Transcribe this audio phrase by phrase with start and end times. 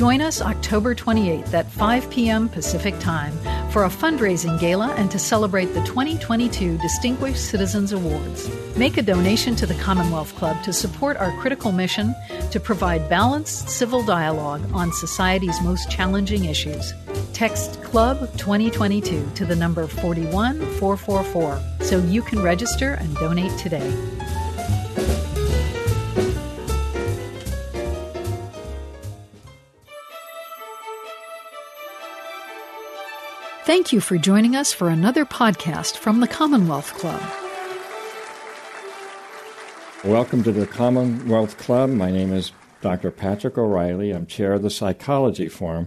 [0.00, 2.48] Join us October 28th at 5 p.m.
[2.48, 3.36] Pacific Time
[3.70, 8.48] for a fundraising gala and to celebrate the 2022 Distinguished Citizens Awards.
[8.78, 12.14] Make a donation to the Commonwealth Club to support our critical mission
[12.50, 16.94] to provide balanced civil dialogue on society's most challenging issues.
[17.34, 23.94] Text Club 2022 to the number 41444 so you can register and donate today.
[33.70, 37.22] Thank you for joining us for another podcast from the Commonwealth Club.
[40.04, 41.90] Welcome to the Commonwealth Club.
[41.90, 43.12] My name is Dr.
[43.12, 44.10] Patrick O'Reilly.
[44.10, 45.86] I'm chair of the Psychology Forum,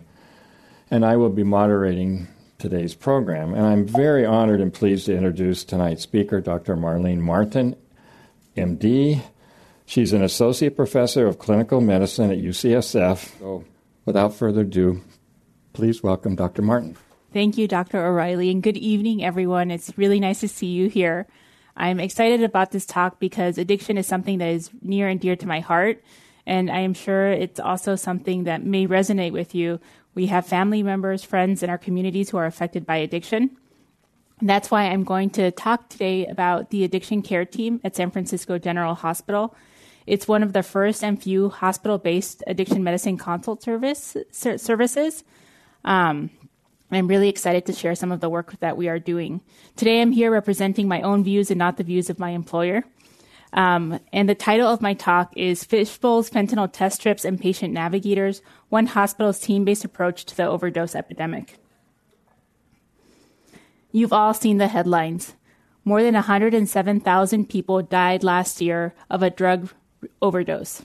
[0.89, 3.53] and I will be moderating today's program.
[3.53, 6.77] And I'm very honored and pleased to introduce tonight's speaker, Dr.
[6.77, 7.75] Marlene Martin,
[8.55, 9.21] MD.
[9.85, 13.39] She's an associate professor of clinical medicine at UCSF.
[13.39, 13.65] So,
[14.05, 15.01] without further ado,
[15.73, 16.61] please welcome Dr.
[16.61, 16.95] Martin.
[17.33, 18.05] Thank you, Dr.
[18.05, 19.71] O'Reilly, and good evening, everyone.
[19.71, 21.25] It's really nice to see you here.
[21.75, 25.47] I'm excited about this talk because addiction is something that is near and dear to
[25.47, 26.03] my heart,
[26.45, 29.79] and I am sure it's also something that may resonate with you.
[30.13, 33.57] We have family members, friends in our communities who are affected by addiction.
[34.39, 38.11] And that's why I'm going to talk today about the addiction care team at San
[38.11, 39.55] Francisco General Hospital.
[40.05, 45.23] It's one of the first and few hospital based addiction medicine consult service, services.
[45.83, 46.29] Um,
[46.95, 49.41] I'm really excited to share some of the work that we are doing.
[49.75, 52.83] Today, I'm here representing my own views and not the views of my employer.
[53.53, 58.41] Um, and the title of my talk is Fishbowls, Fentanyl Test Strips, and Patient Navigators
[58.69, 61.59] One Hospital's Team Based Approach to the Overdose Epidemic.
[63.91, 65.35] You've all seen the headlines.
[65.85, 69.69] More than 107,000 people died last year of a drug
[70.21, 70.83] overdose.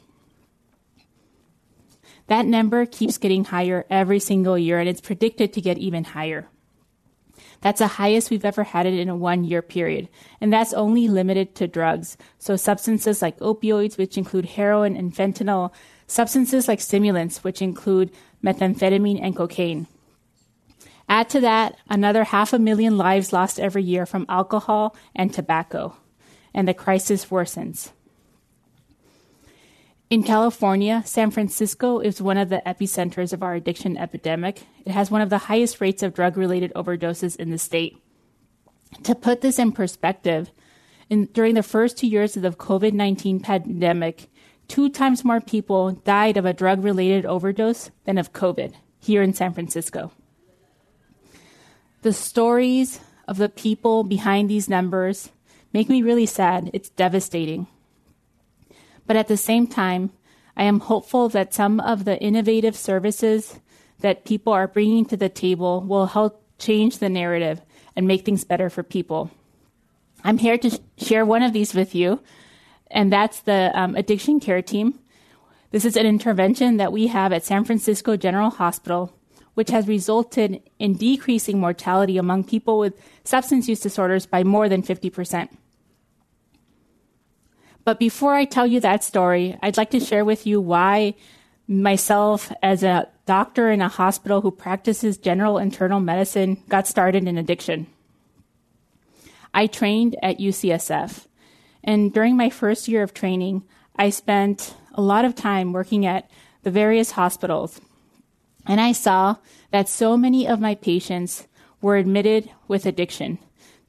[2.28, 6.48] That number keeps getting higher every single year, and it's predicted to get even higher.
[7.60, 10.08] That's the highest we've ever had it in a one year period.
[10.40, 12.16] And that's only limited to drugs.
[12.38, 15.72] So substances like opioids, which include heroin and fentanyl,
[16.06, 18.12] substances like stimulants, which include
[18.44, 19.88] methamphetamine and cocaine.
[21.08, 25.96] Add to that another half a million lives lost every year from alcohol and tobacco.
[26.54, 27.90] And the crisis worsens.
[30.10, 34.62] In California, San Francisco is one of the epicenters of our addiction epidemic.
[34.86, 38.02] It has one of the highest rates of drug related overdoses in the state.
[39.02, 40.50] To put this in perspective,
[41.10, 44.30] in, during the first two years of the COVID 19 pandemic,
[44.66, 49.34] two times more people died of a drug related overdose than of COVID here in
[49.34, 50.10] San Francisco.
[52.00, 55.28] The stories of the people behind these numbers
[55.74, 56.70] make me really sad.
[56.72, 57.66] It's devastating.
[59.08, 60.10] But at the same time,
[60.54, 63.58] I am hopeful that some of the innovative services
[64.00, 67.62] that people are bringing to the table will help change the narrative
[67.96, 69.30] and make things better for people.
[70.22, 72.20] I'm here to sh- share one of these with you,
[72.90, 74.98] and that's the um, addiction care team.
[75.70, 79.12] This is an intervention that we have at San Francisco General Hospital,
[79.54, 84.82] which has resulted in decreasing mortality among people with substance use disorders by more than
[84.82, 85.48] 50%.
[87.88, 91.14] But before I tell you that story, I'd like to share with you why
[91.66, 97.38] myself, as a doctor in a hospital who practices general internal medicine, got started in
[97.38, 97.86] addiction.
[99.54, 101.28] I trained at UCSF.
[101.82, 103.62] And during my first year of training,
[103.96, 106.30] I spent a lot of time working at
[106.64, 107.80] the various hospitals.
[108.66, 109.36] And I saw
[109.70, 111.46] that so many of my patients
[111.80, 113.38] were admitted with addiction.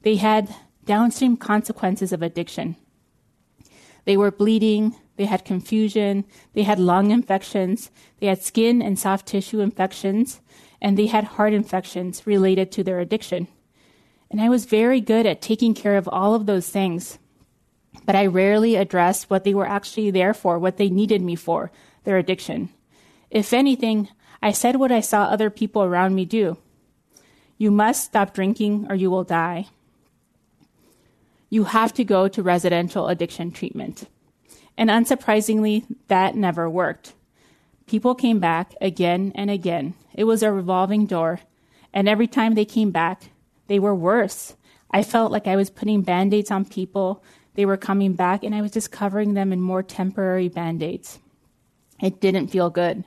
[0.04, 0.54] They had
[0.86, 2.76] downstream consequences of addiction.
[4.10, 9.24] They were bleeding, they had confusion, they had lung infections, they had skin and soft
[9.24, 10.40] tissue infections,
[10.82, 13.46] and they had heart infections related to their addiction.
[14.28, 17.20] And I was very good at taking care of all of those things.
[18.04, 21.70] But I rarely addressed what they were actually there for, what they needed me for,
[22.02, 22.70] their addiction.
[23.30, 24.08] If anything,
[24.42, 26.58] I said what I saw other people around me do.
[27.58, 29.68] You must stop drinking or you will die
[31.50, 34.08] you have to go to residential addiction treatment.
[34.78, 37.12] And unsurprisingly, that never worked.
[37.86, 39.94] People came back again and again.
[40.14, 41.40] It was a revolving door.
[41.92, 43.24] And every time they came back,
[43.66, 44.54] they were worse.
[44.90, 47.22] I felt like I was putting band aids on people.
[47.54, 51.18] They were coming back, and I was just covering them in more temporary band aids.
[52.00, 53.04] It didn't feel good.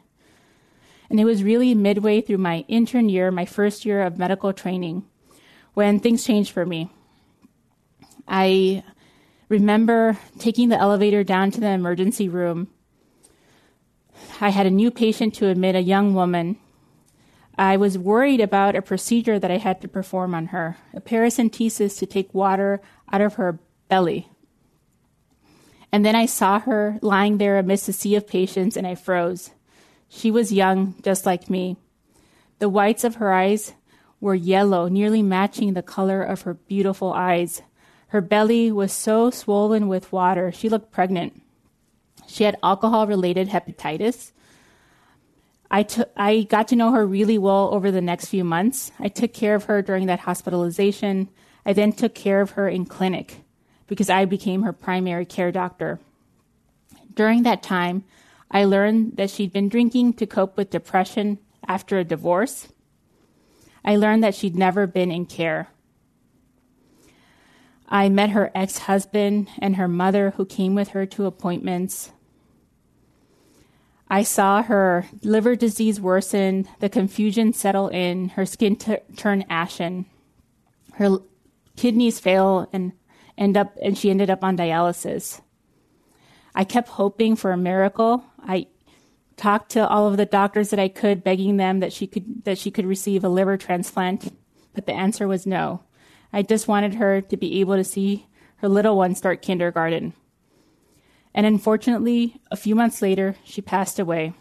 [1.09, 5.05] And it was really midway through my intern year, my first year of medical training,
[5.73, 6.91] when things changed for me.
[8.27, 8.83] I
[9.49, 12.69] remember taking the elevator down to the emergency room,
[14.41, 16.57] I had a new patient to admit, a young woman.
[17.57, 21.97] I was worried about a procedure that I had to perform on her, a paracentesis
[21.99, 22.81] to take water
[23.11, 23.59] out of her
[23.89, 24.29] belly.
[25.91, 29.51] And then I saw her lying there amidst a sea of patients, and I froze.
[30.09, 31.77] She was young, just like me.
[32.59, 33.73] The whites of her eyes
[34.19, 37.61] were yellow, nearly matching the color of her beautiful eyes.
[38.13, 41.41] Her belly was so swollen with water, she looked pregnant.
[42.27, 44.33] She had alcohol related hepatitis.
[45.71, 48.91] I, t- I got to know her really well over the next few months.
[48.99, 51.27] I took care of her during that hospitalization.
[51.65, 53.41] I then took care of her in clinic
[53.87, 55.99] because I became her primary care doctor.
[57.15, 58.03] During that time,
[58.51, 62.67] I learned that she'd been drinking to cope with depression after a divorce.
[63.83, 65.72] I learned that she'd never been in care.
[67.93, 72.11] I met her ex husband and her mother, who came with her to appointments.
[74.09, 80.07] I saw her liver disease worsen, the confusion settle in, her skin t- turn ashen,
[80.93, 81.19] her
[81.75, 82.93] kidneys fail, and
[83.37, 85.41] end up and she ended up on dialysis.
[86.55, 88.25] I kept hoping for a miracle.
[88.39, 88.67] I
[89.37, 92.57] talked to all of the doctors that I could, begging them that she could that
[92.57, 94.35] she could receive a liver transplant,
[94.73, 95.83] but the answer was no.
[96.33, 98.27] I just wanted her to be able to see
[98.57, 100.13] her little one start kindergarten.
[101.33, 104.33] And unfortunately, a few months later, she passed away.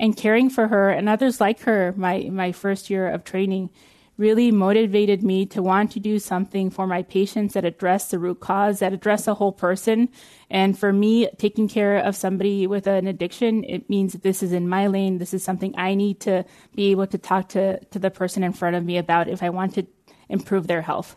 [0.00, 3.70] And caring for her and others like her, my, my first year of training,
[4.16, 8.40] really motivated me to want to do something for my patients that address the root
[8.40, 10.08] cause, that address the whole person.
[10.50, 14.52] And for me, taking care of somebody with an addiction, it means that this is
[14.52, 15.18] in my lane.
[15.18, 16.44] This is something I need to
[16.74, 19.50] be able to talk to, to the person in front of me about if I
[19.50, 19.86] want to
[20.28, 21.16] improve their health.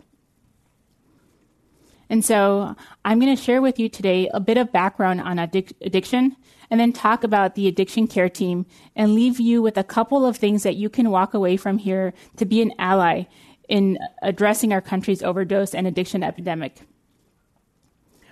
[2.10, 2.76] And so
[3.06, 6.36] I'm going to share with you today a bit of background on addic- addiction
[6.70, 8.66] and then talk about the addiction care team
[8.98, 12.14] and leave you with a couple of things that you can walk away from here
[12.36, 13.24] to be an ally
[13.70, 16.82] in addressing our country's overdose and addiction epidemic.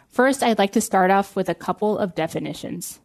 [0.10, 3.00] First, I'd like to start off with a couple of definitions.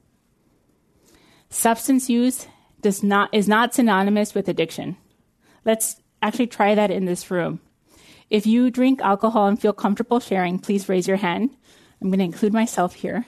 [1.50, 2.48] Substance use
[2.80, 4.96] does not, is not synonymous with addiction.
[5.64, 7.60] Let's actually try that in this room.
[8.34, 11.56] If you drink alcohol and feel comfortable sharing, please raise your hand.
[12.02, 13.26] I'm going to include myself here.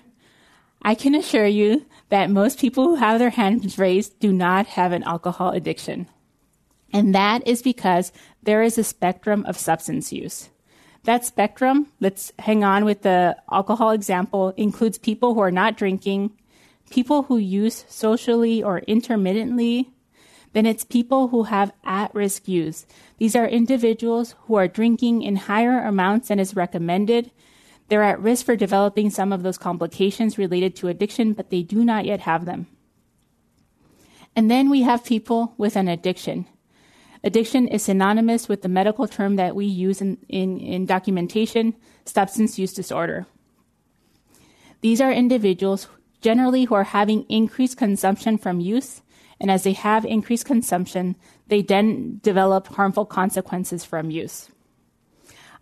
[0.82, 4.90] I can assure you that most people who have their hands raised do not have
[4.90, 6.08] an alcohol addiction.
[6.92, 8.10] And that is because
[8.42, 10.48] there is a spectrum of substance use.
[11.04, 16.32] That spectrum, let's hang on with the alcohol example, includes people who are not drinking,
[16.90, 19.88] people who use socially or intermittently,
[20.56, 22.86] then it's people who have at risk use.
[23.18, 27.30] These are individuals who are drinking in higher amounts than is recommended
[27.88, 31.84] they're at risk for developing some of those complications related to addiction, but they do
[31.84, 32.66] not yet have them.
[34.34, 36.46] And then we have people with an addiction.
[37.22, 41.74] Addiction is synonymous with the medical term that we use in, in, in documentation,
[42.04, 43.26] substance use disorder.
[44.80, 45.88] These are individuals
[46.20, 49.00] generally who are having increased consumption from use,
[49.40, 51.16] and as they have increased consumption,
[51.48, 54.48] they then develop harmful consequences from use.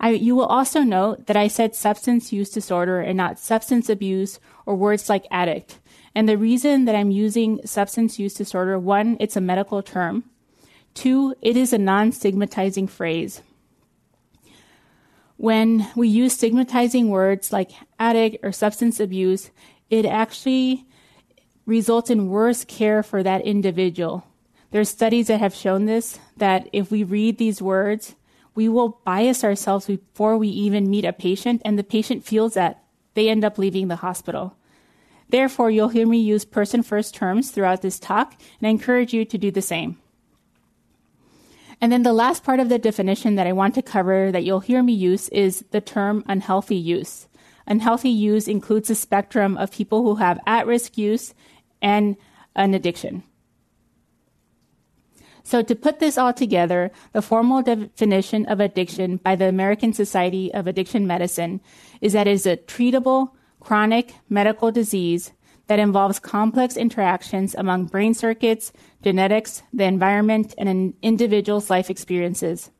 [0.01, 4.39] I, you will also note that I said substance use disorder and not substance abuse
[4.67, 5.79] or words like addict.
[6.15, 10.25] And the reason that I'm using substance use disorder, one, it's a medical term.
[10.95, 13.43] Two, it is a non stigmatizing phrase.
[15.37, 19.51] When we use stigmatizing words like addict or substance abuse,
[19.91, 20.87] it actually
[21.67, 24.27] results in worse care for that individual.
[24.71, 28.15] There's studies that have shown this, that if we read these words,
[28.55, 32.81] we will bias ourselves before we even meet a patient, and the patient feels that.
[33.15, 34.57] They end up leaving the hospital.
[35.29, 39.25] Therefore, you'll hear me use person first terms throughout this talk, and I encourage you
[39.25, 39.99] to do the same.
[41.81, 44.61] And then the last part of the definition that I want to cover that you'll
[44.61, 47.29] hear me use is the term unhealthy use.
[47.67, 51.35] Unhealthy use includes a spectrum of people who have at risk use
[51.85, 52.17] and
[52.57, 53.23] an addiction.
[55.47, 60.53] So, to put this all together, the formal definition of addiction by the American Society
[60.55, 61.61] of Addiction Medicine
[62.01, 65.33] is that it is a treatable, chronic medical disease
[65.67, 68.73] that involves complex interactions among brain circuits,
[69.03, 72.71] genetics, the environment, and an individual's life experiences.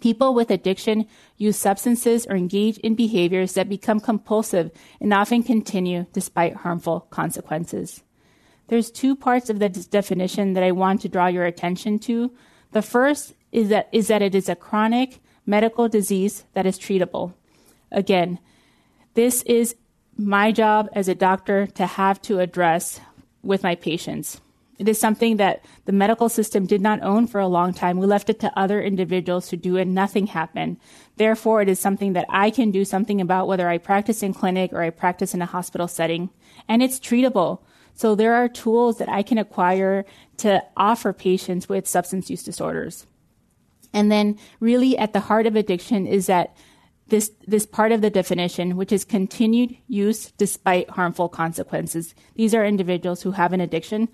[0.00, 1.06] People with addiction
[1.38, 8.02] use substances or engage in behaviors that become compulsive and often continue despite harmful consequences.
[8.70, 12.30] There's two parts of the definition that I want to draw your attention to.
[12.70, 17.34] The first is that, is that it is a chronic medical disease that is treatable.
[17.90, 18.38] Again,
[19.14, 19.74] this is
[20.16, 23.00] my job as a doctor to have to address
[23.42, 24.40] with my patients.
[24.78, 27.98] It is something that the medical system did not own for a long time.
[27.98, 30.76] We left it to other individuals to do and nothing happened.
[31.16, 34.72] Therefore, it is something that I can do something about whether I practice in clinic
[34.72, 36.30] or I practice in a hospital setting.
[36.68, 37.62] And it's treatable.
[37.94, 40.04] So there are tools that I can acquire
[40.38, 43.06] to offer patients with substance use disorders.
[43.92, 46.56] And then really at the heart of addiction is that
[47.08, 52.14] this, this part of the definition, which is continued use despite harmful consequences.
[52.36, 54.08] These are individuals who have an addiction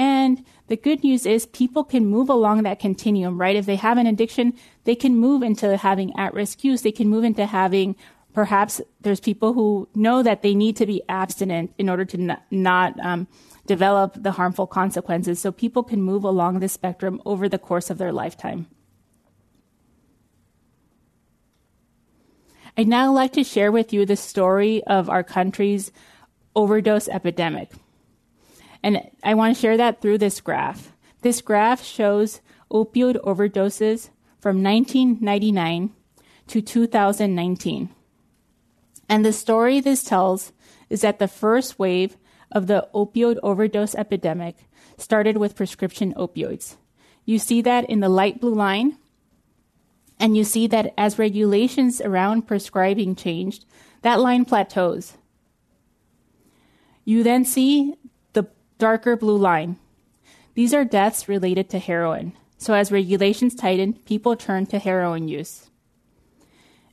[0.00, 3.54] and the good news is people can move along that continuum, right?
[3.54, 6.80] If they have an addiction, they can move into having at risk use.
[6.80, 7.96] They can move into having
[8.32, 12.42] perhaps there's people who know that they need to be abstinent in order to not,
[12.50, 13.26] not um,
[13.66, 15.40] develop the harmful consequences.
[15.40, 18.66] So people can move along this spectrum over the course of their lifetime.
[22.76, 25.92] I'd now like to share with you the story of our country's
[26.54, 27.72] overdose epidemic.
[28.82, 30.92] And I want to share that through this graph.
[31.22, 34.08] This graph shows opioid overdoses
[34.40, 35.90] from 1999
[36.46, 37.90] to 2019.
[39.10, 40.52] And the story this tells
[40.88, 42.16] is that the first wave
[42.52, 44.56] of the opioid overdose epidemic
[44.96, 46.76] started with prescription opioids.
[47.24, 48.98] You see that in the light blue line.
[50.20, 53.64] And you see that as regulations around prescribing changed,
[54.02, 55.16] that line plateaus.
[57.04, 57.94] You then see
[58.34, 58.46] the
[58.78, 59.76] darker blue line.
[60.54, 62.34] These are deaths related to heroin.
[62.58, 65.69] So as regulations tighten, people turn to heroin use.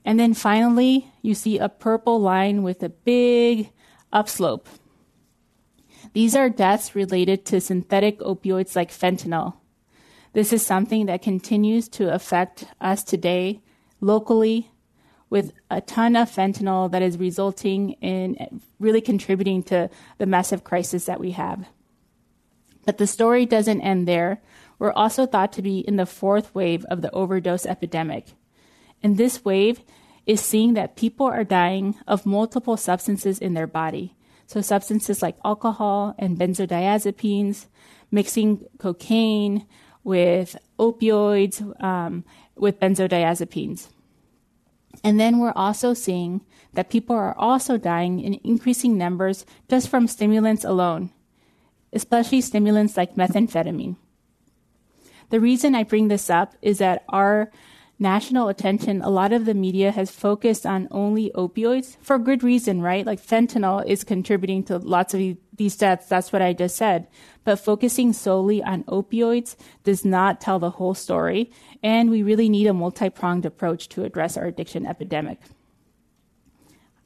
[0.08, 3.72] And then finally, you see a purple line with a big
[4.14, 4.70] upslope.
[6.14, 9.58] These are deaths related to synthetic opioids like fentanyl.
[10.32, 13.60] This is something that continues to affect us today
[14.00, 14.72] locally
[15.30, 21.04] with a ton of fentanyl that is resulting in really contributing to the massive crisis
[21.04, 21.68] that we have.
[22.86, 24.42] But the story doesn't end there.
[24.80, 28.28] We're also thought to be in the fourth wave of the overdose epidemic.
[29.04, 29.82] And this wave
[30.28, 34.16] is seeing that people are dying of multiple substances in their body.
[34.46, 37.66] So, substances like alcohol and benzodiazepines,
[38.12, 39.66] mixing cocaine
[40.04, 42.24] with opioids, um,
[42.56, 43.88] with benzodiazepines.
[45.04, 46.42] And then we're also seeing
[46.74, 51.12] that people are also dying in increasing numbers just from stimulants alone
[51.94, 53.96] especially stimulants like methamphetamine.
[55.30, 57.52] The reason I bring this up is that our
[58.00, 62.82] national attention, a lot of the media has focused on only opioids for good reason,
[62.82, 63.06] right?
[63.06, 66.08] Like fentanyl is contributing to lots of these deaths.
[66.08, 67.08] That's what I just said.
[67.44, 71.52] But focusing solely on opioids does not tell the whole story.
[71.82, 75.40] And we really need a multi pronged approach to address our addiction epidemic.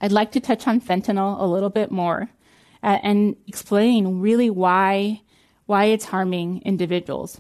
[0.02, 2.32] I'd like to touch on fentanyl a little bit more
[2.84, 5.22] uh, and explain really why
[5.68, 7.40] why it's harming individuals.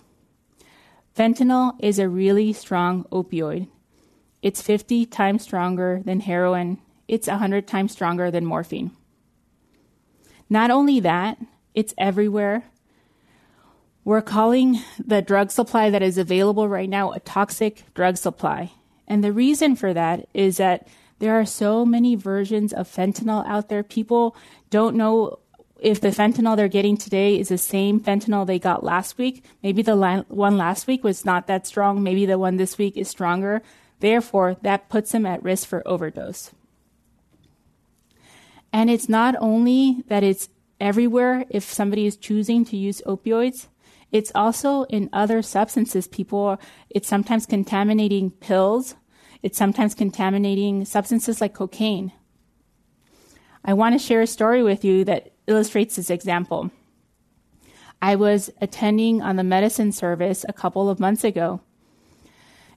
[1.15, 3.67] Fentanyl is a really strong opioid.
[4.41, 6.79] It's 50 times stronger than heroin.
[7.07, 8.91] It's 100 times stronger than morphine.
[10.49, 11.37] Not only that,
[11.73, 12.63] it's everywhere.
[14.03, 18.71] We're calling the drug supply that is available right now a toxic drug supply.
[19.07, 20.87] And the reason for that is that
[21.19, 23.83] there are so many versions of fentanyl out there.
[23.83, 24.35] People
[24.71, 25.37] don't know
[25.81, 29.43] if the fentanyl they're getting today is the same fentanyl they got last week.
[29.63, 32.03] Maybe the one last week was not that strong.
[32.03, 33.61] Maybe the one this week is stronger.
[33.99, 36.51] Therefore, that puts them at risk for overdose.
[38.71, 43.67] And it's not only that it's everywhere if somebody is choosing to use opioids,
[44.11, 46.07] it's also in other substances.
[46.07, 46.59] People,
[46.89, 48.95] it's sometimes contaminating pills
[49.41, 52.11] it's sometimes contaminating substances like cocaine.
[53.65, 56.71] I want to share a story with you that illustrates this example.
[58.01, 61.61] I was attending on the medicine service a couple of months ago,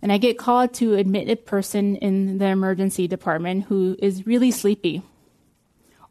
[0.02, 4.50] and I get called to admit a person in the emergency department who is really
[4.50, 5.02] sleepy.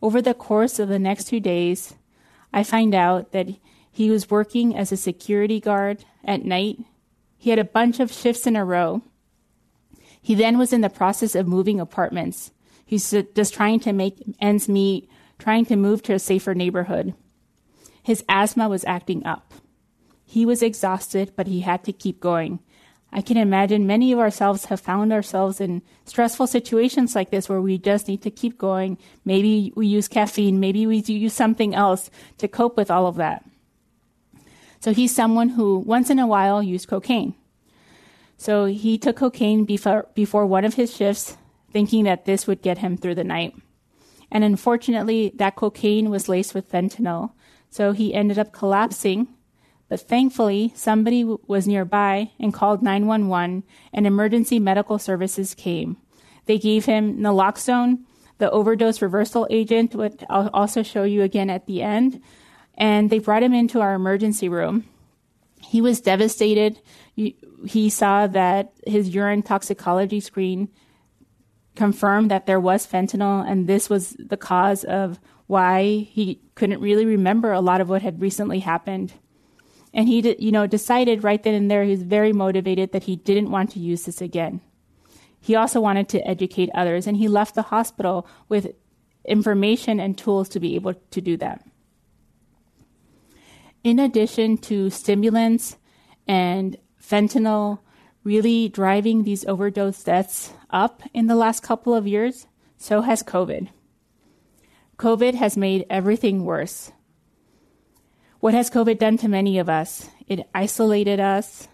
[0.01, 1.93] Over the course of the next two days,
[2.51, 3.49] I find out that
[3.91, 6.79] he was working as a security guard at night.
[7.37, 9.03] He had a bunch of shifts in a row,
[10.23, 12.51] he then was in the process of moving apartments.
[12.85, 15.09] He's just trying to make ends meet,
[15.43, 17.13] trying to move to a safer neighborhood.
[18.01, 19.53] His asthma was acting up.
[20.23, 22.59] He was exhausted, but he had to keep going.
[23.11, 27.59] I can imagine many of ourselves have found ourselves in stressful situations like this where
[27.59, 28.97] we just need to keep going.
[29.25, 33.43] Maybe we use caffeine, maybe we use something else to cope with all of that.
[34.79, 37.35] So he's someone who once in a while used cocaine.
[38.37, 41.35] So he took cocaine before, before one of his shifts,
[41.71, 43.53] thinking that this would get him through the night.
[44.33, 47.31] And unfortunately, that cocaine was laced with fentanyl.
[47.69, 49.27] so he ended up collapsing.
[49.89, 53.63] But thankfully, somebody was nearby and called 911,
[53.93, 55.97] and emergency medical services came.
[56.47, 57.99] They gave him naloxone,
[58.39, 62.19] the overdose reversal agent, which I'll also show you again at the end,
[62.75, 64.85] and they brought him into our emergency room.
[65.61, 66.79] He was devastated.
[67.15, 70.69] He saw that his urine toxicology screen
[71.75, 77.05] confirmed that there was fentanyl, and this was the cause of why he couldn't really
[77.05, 79.13] remember a lot of what had recently happened.
[79.93, 83.15] And he, you know, decided right then and there he was very motivated that he
[83.15, 84.61] didn't want to use this again.
[85.39, 88.73] He also wanted to educate others, and he left the hospital with
[89.25, 91.65] information and tools to be able to do that.
[93.83, 95.77] In addition to stimulants
[96.27, 97.79] and fentanyl
[98.23, 103.69] really driving these overdose deaths up in the last couple of years, so has COVID.
[104.97, 106.91] COVID has made everything worse.
[108.39, 110.09] What has COVID done to many of us?
[110.27, 111.69] It isolated us,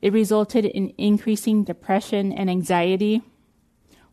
[0.00, 3.22] it resulted in increasing depression and anxiety.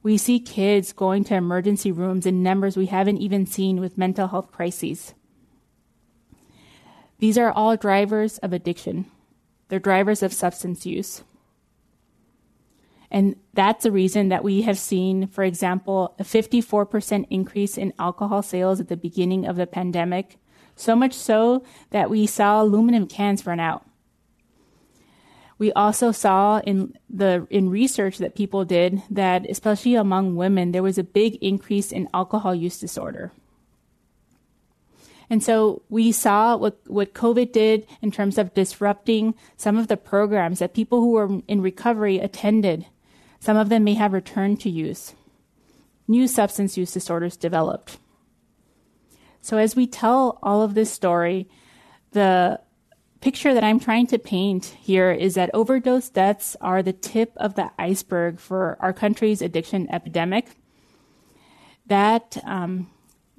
[0.01, 4.27] We see kids going to emergency rooms in numbers we haven't even seen with mental
[4.27, 5.13] health crises.
[7.19, 9.05] These are all drivers of addiction.
[9.69, 11.23] They're drivers of substance use.
[13.11, 18.41] And that's the reason that we have seen, for example, a 54% increase in alcohol
[18.41, 20.37] sales at the beginning of the pandemic.
[20.75, 23.85] So much so that we saw aluminum cans run out.
[25.57, 30.83] We also saw in the in research that people did that especially among women there
[30.83, 33.31] was a big increase in alcohol use disorder.
[35.29, 39.97] And so we saw what, what COVID did in terms of disrupting some of the
[39.97, 42.85] programs that people who were in recovery attended.
[43.45, 45.13] Some of them may have returned to use.
[46.07, 47.99] New substance use disorders developed.
[49.39, 51.47] So as we tell all of this story,
[52.09, 52.59] the
[53.21, 57.53] picture that I'm trying to paint here is that overdose deaths are the tip of
[57.53, 60.47] the iceberg for our country's addiction epidemic.
[61.85, 62.89] That um,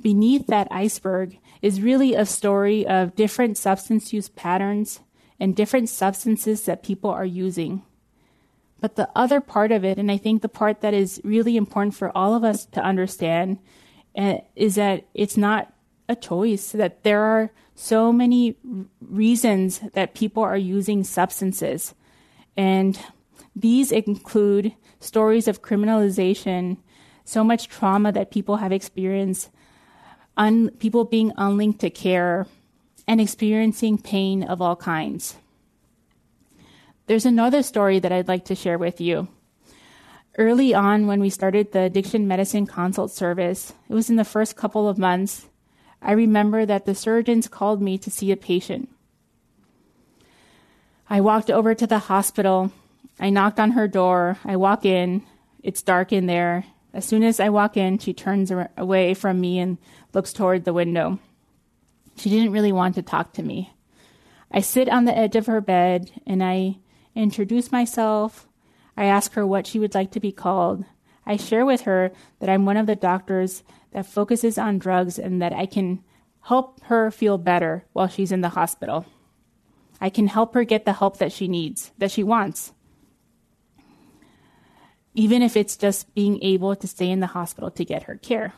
[0.00, 5.00] beneath that iceberg is really a story of different substance use patterns
[5.40, 7.82] and different substances that people are using.
[8.80, 11.94] But the other part of it, and I think the part that is really important
[11.94, 13.58] for all of us to understand,
[14.16, 15.72] uh, is that it's not
[16.08, 18.56] a choice, that there are so many
[19.00, 21.94] reasons that people are using substances.
[22.56, 22.98] And
[23.54, 26.78] these include stories of criminalization,
[27.24, 29.50] so much trauma that people have experienced,
[30.36, 32.46] un- people being unlinked to care,
[33.06, 35.36] and experiencing pain of all kinds.
[37.06, 39.28] There's another story that I'd like to share with you.
[40.38, 44.56] Early on, when we started the addiction medicine consult service, it was in the first
[44.56, 45.48] couple of months
[46.02, 48.88] I remember that the surgeons called me to see a patient.
[51.08, 52.72] I walked over to the hospital.
[53.18, 54.38] I knocked on her door.
[54.44, 55.22] I walk in.
[55.62, 56.64] It's dark in there.
[56.92, 59.78] As soon as I walk in, she turns away from me and
[60.12, 61.18] looks toward the window.
[62.16, 63.72] She didn't really want to talk to me.
[64.50, 66.76] I sit on the edge of her bed and I
[67.16, 68.46] introduce myself.
[68.96, 70.84] I ask her what she would like to be called.
[71.26, 75.42] I share with her that I'm one of the doctors that focuses on drugs and
[75.42, 76.04] that I can
[76.42, 79.06] help her feel better while she's in the hospital.
[80.00, 82.72] I can help her get the help that she needs, that she wants.
[85.14, 88.52] Even if it's just being able to stay in the hospital to get her care.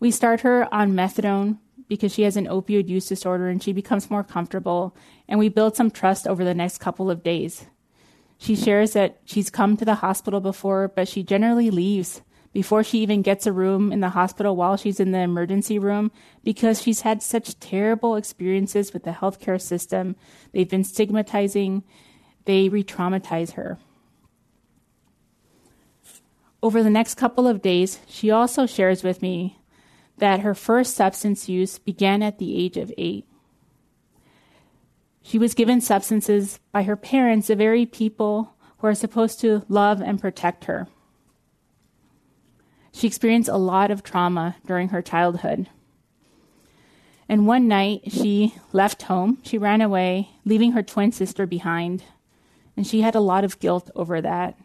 [0.00, 1.58] We start her on methadone
[1.88, 4.94] because she has an opioid use disorder and she becomes more comfortable,
[5.26, 7.66] and we build some trust over the next couple of days.
[8.38, 12.22] She shares that she's come to the hospital before, but she generally leaves
[12.52, 16.10] before she even gets a room in the hospital while she's in the emergency room
[16.44, 20.16] because she's had such terrible experiences with the healthcare system.
[20.52, 21.84] They've been stigmatizing,
[22.44, 23.78] they re traumatize her.
[26.62, 29.58] Over the next couple of days, she also shares with me
[30.18, 33.26] that her first substance use began at the age of eight.
[35.22, 40.00] She was given substances by her parents, the very people who are supposed to love
[40.00, 40.88] and protect her.
[42.92, 45.68] She experienced a lot of trauma during her childhood.
[47.28, 49.38] And one night, she left home.
[49.42, 52.02] She ran away, leaving her twin sister behind.
[52.76, 54.58] And she had a lot of guilt over that.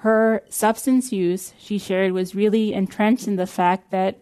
[0.00, 4.18] Her substance use, she shared, was really entrenched in the fact that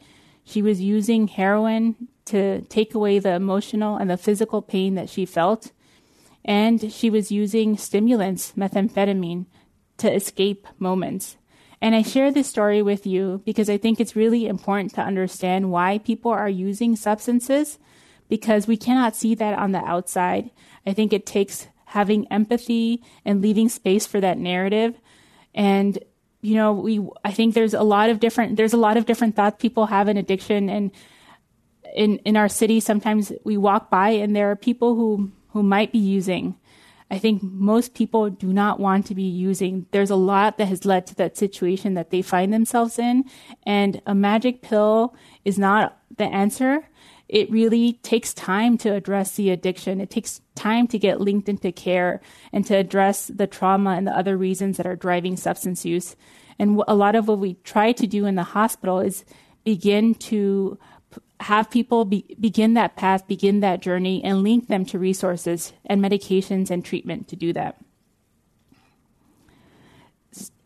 [0.46, 5.26] she was using heroin to take away the emotional and the physical pain that she
[5.26, 5.72] felt.
[6.44, 9.46] And she was using stimulants, methamphetamine,
[9.98, 11.36] to escape moments.
[11.80, 15.72] And I share this story with you because I think it's really important to understand
[15.72, 17.78] why people are using substances
[18.28, 20.50] because we cannot see that on the outside.
[20.86, 24.94] I think it takes having empathy and leaving space for that narrative.
[25.54, 25.98] And,
[26.40, 29.36] you know, we, I think there's a lot of different, there's a lot of different
[29.36, 30.68] thoughts people have in addiction.
[30.68, 30.90] And
[31.94, 35.92] in, in our city, sometimes we walk by and there are people who, who might
[35.92, 36.56] be using.
[37.10, 39.86] I think most people do not want to be using.
[39.92, 43.24] There's a lot that has led to that situation that they find themselves in.
[43.64, 46.88] And a magic pill is not the answer
[47.28, 50.00] it really takes time to address the addiction.
[50.00, 52.20] It takes time to get linked into care
[52.52, 56.14] and to address the trauma and the other reasons that are driving substance use.
[56.58, 59.24] And a lot of what we try to do in the hospital is
[59.64, 60.78] begin to
[61.40, 66.02] have people be, begin that path, begin that journey, and link them to resources and
[66.02, 67.76] medications and treatment to do that.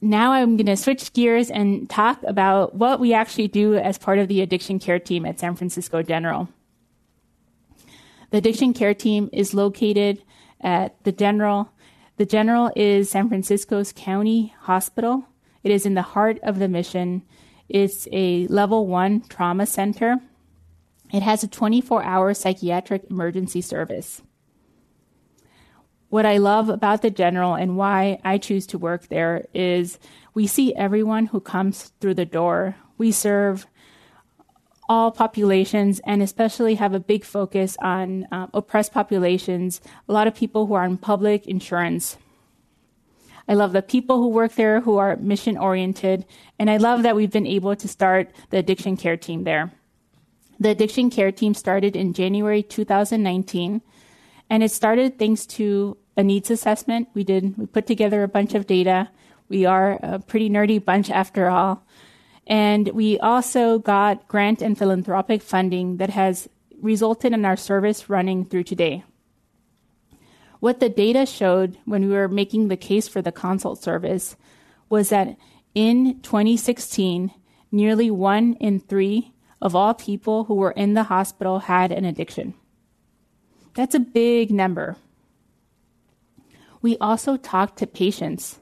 [0.01, 4.19] Now I'm going to switch gears and talk about what we actually do as part
[4.19, 6.49] of the addiction care team at San Francisco General.
[8.31, 10.23] The addiction care team is located
[10.61, 11.71] at the General.
[12.17, 15.27] The General is San Francisco's county hospital.
[15.63, 17.23] It is in the heart of the mission.
[17.69, 20.19] It's a level one trauma center.
[21.13, 24.23] It has a 24 hour psychiatric emergency service.
[26.11, 29.99] What I love about the General and why I choose to work there is
[30.35, 32.75] we see everyone who comes through the door.
[32.99, 33.67] We serve
[34.89, 40.35] all populations and especially have a big focus on uh, oppressed populations, a lot of
[40.35, 42.17] people who are on public insurance.
[43.47, 46.27] I love the people who work there who are mission oriented,
[46.59, 49.73] and I love that we've been able to start the addiction care team there.
[50.59, 53.81] The addiction care team started in January 2019,
[54.51, 57.09] and it started thanks to a needs assessment.
[57.15, 59.09] We did, we put together a bunch of data.
[59.49, 61.87] We are a pretty nerdy bunch after all.
[62.49, 66.49] And we also got grant and philanthropic funding that has
[66.83, 69.05] resulted in our service running through today.
[70.59, 74.37] What the data showed when we were making the case for the consult service
[74.89, 75.37] was that
[75.75, 77.31] in 2016,
[77.71, 79.33] nearly one in three
[79.63, 82.55] of all people who were in the hospital had an addiction.
[83.75, 84.97] That's a big number.
[86.83, 88.61] We also talked to patients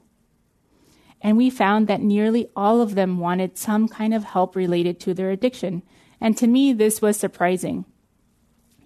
[1.21, 5.13] and we found that nearly all of them wanted some kind of help related to
[5.13, 5.83] their addiction.
[6.21, 7.85] And to me, this was surprising.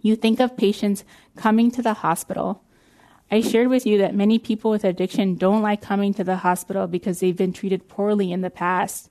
[0.02, 1.04] You think of patients
[1.36, 2.64] coming to the hospital.
[3.32, 6.88] I shared with you that many people with addiction don't like coming to the hospital
[6.88, 9.10] because they've been treated poorly in the past.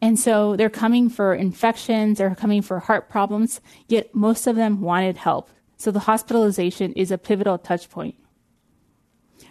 [0.00, 4.80] And so they're coming for infections, they're coming for heart problems, yet most of them
[4.80, 5.50] wanted help.
[5.76, 8.14] So the hospitalization is a pivotal touch point.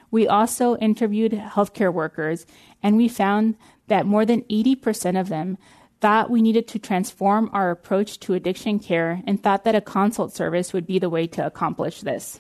[0.10, 2.46] We also interviewed healthcare workers,
[2.82, 3.56] and we found
[3.88, 5.58] that more than 80% of them
[6.00, 10.34] thought we needed to transform our approach to addiction care and thought that a consult
[10.34, 12.40] service would be the way to accomplish this.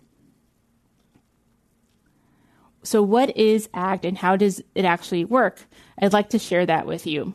[2.84, 5.66] So, what is ACT and how does it actually work?
[6.02, 7.34] I'd like to share that with you.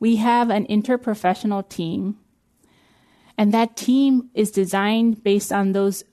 [0.00, 2.18] We have an interprofessional team,
[3.36, 6.04] and that team is designed based on those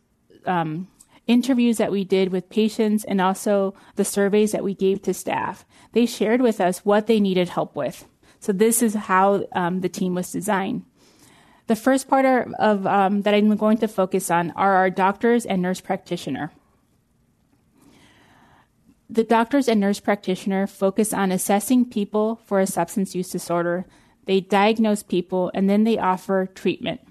[0.46, 0.88] um,
[1.28, 5.66] interviews that we did with patients and also the surveys that we gave to staff.
[5.94, 8.06] They shared with us what they needed help with.
[8.40, 10.84] So this is how um, the team was designed.
[11.68, 12.26] The first part
[12.60, 16.52] of um, that I'm going to focus on are our doctors and nurse practitioner.
[19.10, 23.86] The doctors and nurse practitioner focus on assessing people for a substance use disorder.
[24.26, 27.02] They diagnose people and then they offer treatment.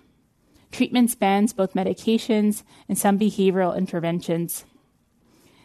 [0.73, 4.65] Treatment spans both medications and some behavioral interventions.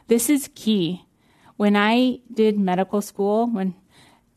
[0.07, 1.05] This is key.
[1.57, 3.73] When I did medical school, when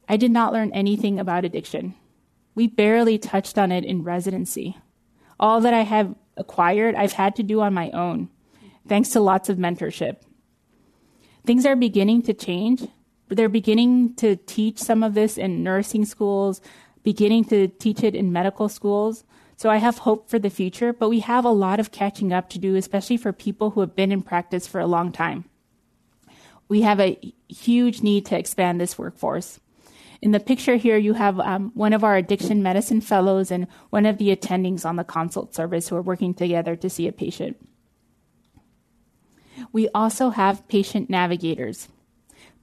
[0.09, 1.95] I did not learn anything about addiction.
[2.55, 4.77] We barely touched on it in residency.
[5.39, 8.29] All that I have acquired, I've had to do on my own,
[8.87, 10.19] thanks to lots of mentorship.
[11.45, 12.87] Things are beginning to change.
[13.29, 16.61] They're beginning to teach some of this in nursing schools,
[17.03, 19.25] beginning to teach it in medical schools.
[19.57, 22.49] So I have hope for the future, but we have a lot of catching up
[22.51, 25.45] to do, especially for people who have been in practice for a long time.
[26.69, 29.61] We have a huge need to expand this workforce.
[30.21, 34.07] In the picture here, you have um, one of our addiction medicine fellows and one
[34.07, 37.57] of the attendings on the consult service who are working together to see a patient.
[39.73, 41.89] We also have patient navigators.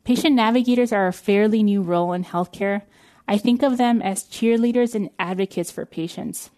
[0.04, 2.84] Patient navigators are a fairly new role in healthcare.
[3.28, 6.50] I think of them as cheerleaders and advocates for patients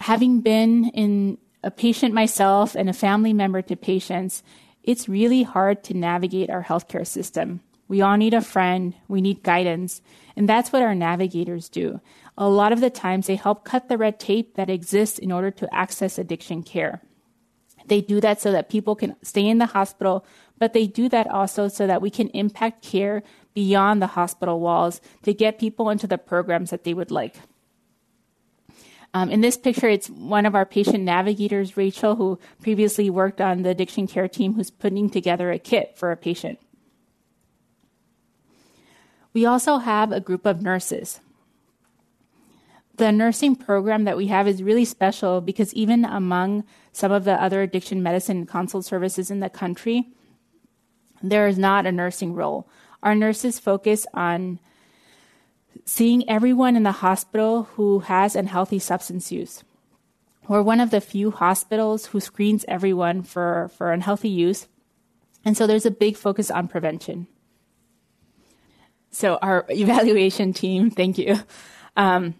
[0.00, 4.42] having been in a patient myself and a family member to patients,
[4.82, 7.60] it's really hard to navigate our healthcare system.
[7.88, 10.02] We all need a friend, we need guidance,
[10.36, 12.00] and that's what our navigators do.
[12.40, 15.50] a lot of the times they help cut the red tape that exists in order
[15.50, 17.02] to access addiction care.
[17.88, 20.24] They do that so that people can stay in the hospital,
[20.58, 23.22] but they do that also so that we can impact care
[23.54, 27.36] beyond the hospital walls to get people into the programs that they would like.
[29.14, 33.62] Um, in this picture, it's one of our patient navigators, Rachel, who previously worked on
[33.62, 36.58] the addiction care team, who's putting together a kit for a patient.
[39.32, 41.20] We also have a group of nurses.
[42.98, 47.40] The nursing program that we have is really special because even among some of the
[47.40, 50.08] other addiction medicine consult services in the country,
[51.22, 52.68] there is not a nursing role.
[53.02, 54.58] Our nurses focus on
[55.84, 59.62] seeing everyone in the hospital who has unhealthy substance use.
[60.48, 64.66] We're one of the few hospitals who screens everyone for, for unhealthy use.
[65.44, 67.28] And so there's a big focus on prevention.
[69.12, 71.38] So, our evaluation team, thank you.
[71.96, 72.34] Um,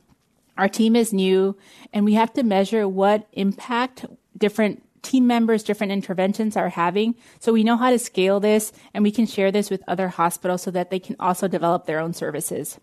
[0.58, 1.56] our team is new,
[1.92, 4.04] and we have to measure what impact
[4.36, 7.14] different team members, different interventions are having.
[7.38, 10.62] So we know how to scale this, and we can share this with other hospitals
[10.62, 12.78] so that they can also develop their own services.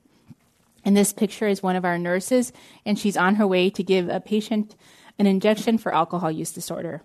[0.85, 2.53] And this picture is one of our nurses,
[2.85, 4.75] and she's on her way to give a patient
[5.19, 7.01] an injection for alcohol use disorder.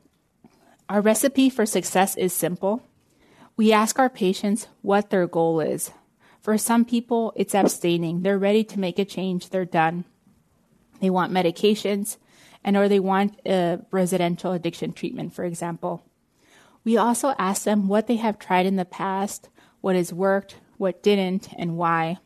[0.89, 2.83] Our recipe for success is simple.
[3.57, 5.91] We ask our patients what their goal is.
[6.41, 8.23] For some people, it's abstaining.
[8.23, 9.51] They're ready to make a change.
[9.51, 10.05] They're done.
[11.01, 12.17] They want medications
[12.63, 16.05] and or they want a residential addiction treatment, for example.
[16.85, 19.49] We also ask them what they have tried in the past,
[19.81, 22.19] what has worked, what didn't, and why.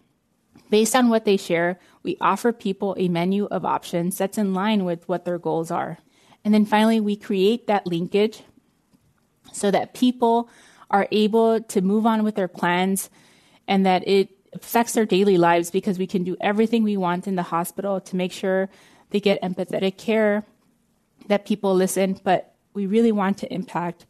[0.70, 4.84] Based on what they share, we offer people a menu of options that's in line
[4.84, 5.98] with what their goals are.
[6.44, 8.42] And then finally, we create that linkage
[9.52, 10.48] so that people
[10.90, 13.10] are able to move on with their plans
[13.66, 17.36] and that it affects their daily lives because we can do everything we want in
[17.36, 18.68] the hospital to make sure
[19.10, 20.44] they get empathetic care,
[21.28, 24.06] that people listen, but we really want to impact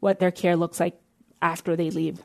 [0.00, 1.00] what their care looks like
[1.42, 2.22] after they leave.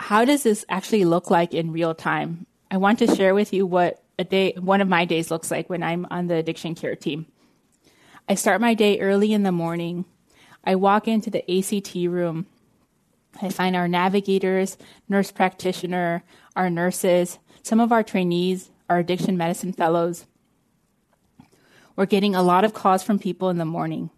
[0.00, 2.46] How does this actually look like in real time?
[2.70, 5.68] I want to share with you what a day, one of my days looks like
[5.68, 7.26] when I'm on the addiction care team.
[8.28, 10.04] I start my day early in the morning.
[10.64, 12.46] I walk into the ACT room.
[13.40, 14.76] I find our navigators,
[15.08, 16.24] nurse practitioner,
[16.58, 20.26] our nurses, some of our trainees, our addiction medicine fellows.
[21.94, 24.10] We're getting a lot of calls from people in the morning.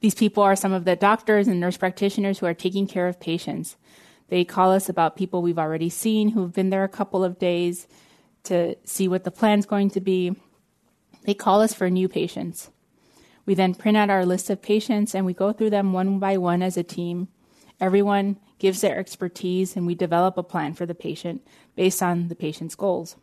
[0.00, 3.20] These people are some of the doctors and nurse practitioners who are taking care of
[3.20, 3.76] patients.
[4.28, 7.86] They call us about people we've already seen who've been there a couple of days
[8.44, 10.34] to see what the plan's going to be.
[11.24, 12.70] They call us for new patients.
[13.44, 16.38] We then print out our list of patients and we go through them one by
[16.38, 17.28] one as a team.
[17.78, 21.44] Everyone gives their expertise and we develop a plan for the patient
[21.74, 23.16] based on the patient's goals.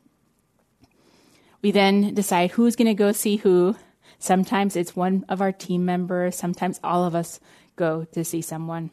[1.61, 3.77] We then decide who's going to go see who.
[4.19, 7.39] Sometimes it's one of our team members, sometimes all of us
[7.77, 8.91] go to see someone.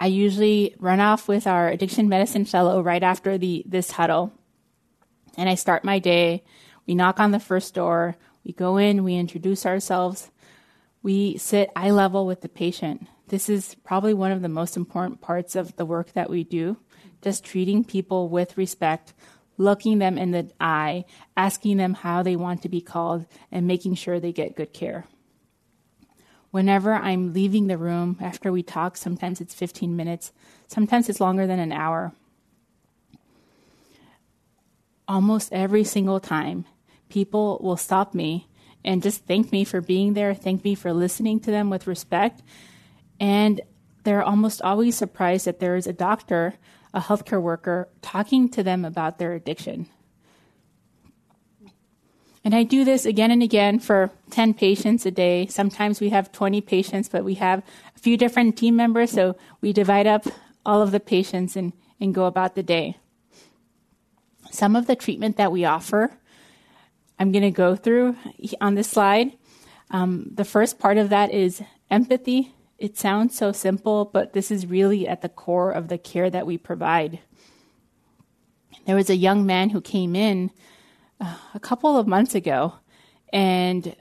[0.00, 4.32] I usually run off with our addiction medicine fellow right after the this huddle.
[5.36, 6.42] And I start my day.
[6.88, 8.16] We knock on the first door.
[8.44, 10.32] We go in, we introduce ourselves.
[11.02, 13.06] We sit eye level with the patient.
[13.28, 16.78] This is probably one of the most important parts of the work that we do.
[17.22, 19.14] Just treating people with respect,
[19.56, 21.04] looking them in the eye,
[21.36, 25.06] asking them how they want to be called, and making sure they get good care
[26.50, 30.32] whenever I'm leaving the room after we talk, sometimes it's 15 minutes,
[30.66, 32.12] sometimes it's longer than an hour.
[35.06, 36.64] Almost every single time,
[37.08, 38.48] people will stop me
[38.88, 42.40] and just thank me for being there, thank me for listening to them with respect.
[43.20, 43.60] And
[44.04, 46.54] they're almost always surprised that there is a doctor,
[46.94, 49.88] a healthcare worker, talking to them about their addiction.
[52.42, 55.46] And I do this again and again for 10 patients a day.
[55.48, 57.62] Sometimes we have 20 patients, but we have
[57.94, 60.24] a few different team members, so we divide up
[60.64, 62.96] all of the patients and, and go about the day.
[64.50, 66.16] Some of the treatment that we offer,
[67.18, 68.16] I'm going to go through
[68.60, 69.32] on this slide.
[69.90, 72.54] Um, the first part of that is empathy.
[72.78, 76.46] It sounds so simple, but this is really at the core of the care that
[76.46, 77.18] we provide.
[78.86, 80.50] There was a young man who came in
[81.20, 82.74] a couple of months ago,
[83.32, 83.96] and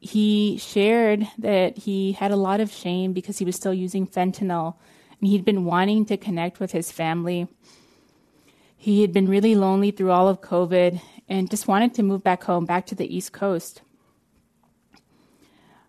[0.00, 4.74] he shared that he had a lot of shame because he was still using fentanyl
[5.20, 7.46] and he'd been wanting to connect with his family.
[8.76, 12.44] He had been really lonely through all of COVID and just wanted to move back
[12.44, 13.82] home, back to the East Coast.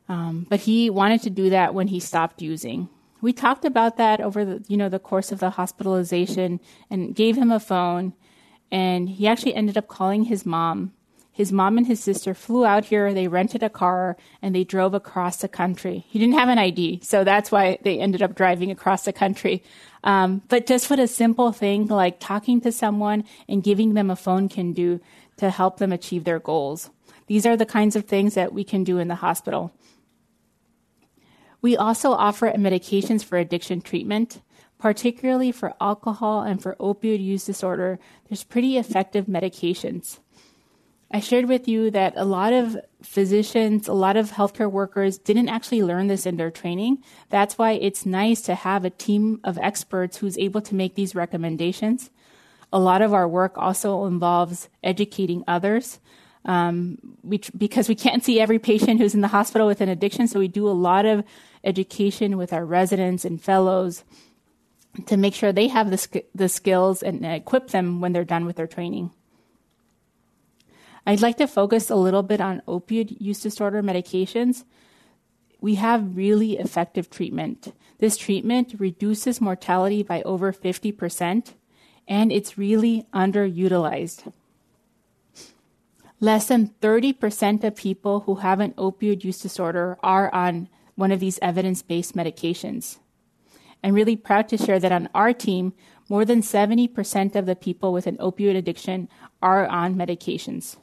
[0.09, 2.89] Um, but he wanted to do that when he stopped using.
[3.21, 7.37] We talked about that over the, you know, the course of the hospitalization and gave
[7.37, 8.13] him a phone
[8.73, 10.93] and he actually ended up calling his mom.
[11.31, 14.93] His mom and his sister flew out here, they rented a car, and they drove
[14.93, 16.05] across the country.
[16.09, 19.63] He didn't have an ID, so that's why they ended up driving across the country.
[20.03, 24.15] Um, but just what a simple thing like talking to someone and giving them a
[24.15, 24.99] phone can do
[25.37, 26.89] to help them achieve their goals.
[27.27, 29.71] These are the kinds of things that we can do in the hospital.
[31.61, 34.41] We also offer medications for addiction treatment,
[34.77, 37.99] particularly for alcohol and for opioid use disorder.
[38.27, 40.19] There's pretty effective medications.
[41.15, 45.47] I shared with you that a lot of physicians, a lot of healthcare workers didn't
[45.47, 47.03] actually learn this in their training.
[47.29, 51.13] That's why it's nice to have a team of experts who's able to make these
[51.13, 52.09] recommendations.
[52.73, 55.99] A lot of our work also involves educating others
[56.45, 60.27] um, we, because we can't see every patient who's in the hospital with an addiction,
[60.27, 61.23] so we do a lot of
[61.63, 64.03] education with our residents and fellows
[65.05, 68.57] to make sure they have the, the skills and equip them when they're done with
[68.57, 69.11] their training.
[71.05, 74.63] I'd like to focus a little bit on opioid use disorder medications.
[75.59, 77.73] We have really effective treatment.
[77.99, 81.53] This treatment reduces mortality by over 50%,
[82.07, 84.31] and it's really underutilized.
[86.19, 91.19] Less than 30% of people who have an opioid use disorder are on one of
[91.19, 92.97] these evidence based medications.
[93.83, 95.73] I'm really proud to share that on our team,
[96.07, 99.09] more than 70% of the people with an opioid addiction
[99.41, 100.77] are on medications.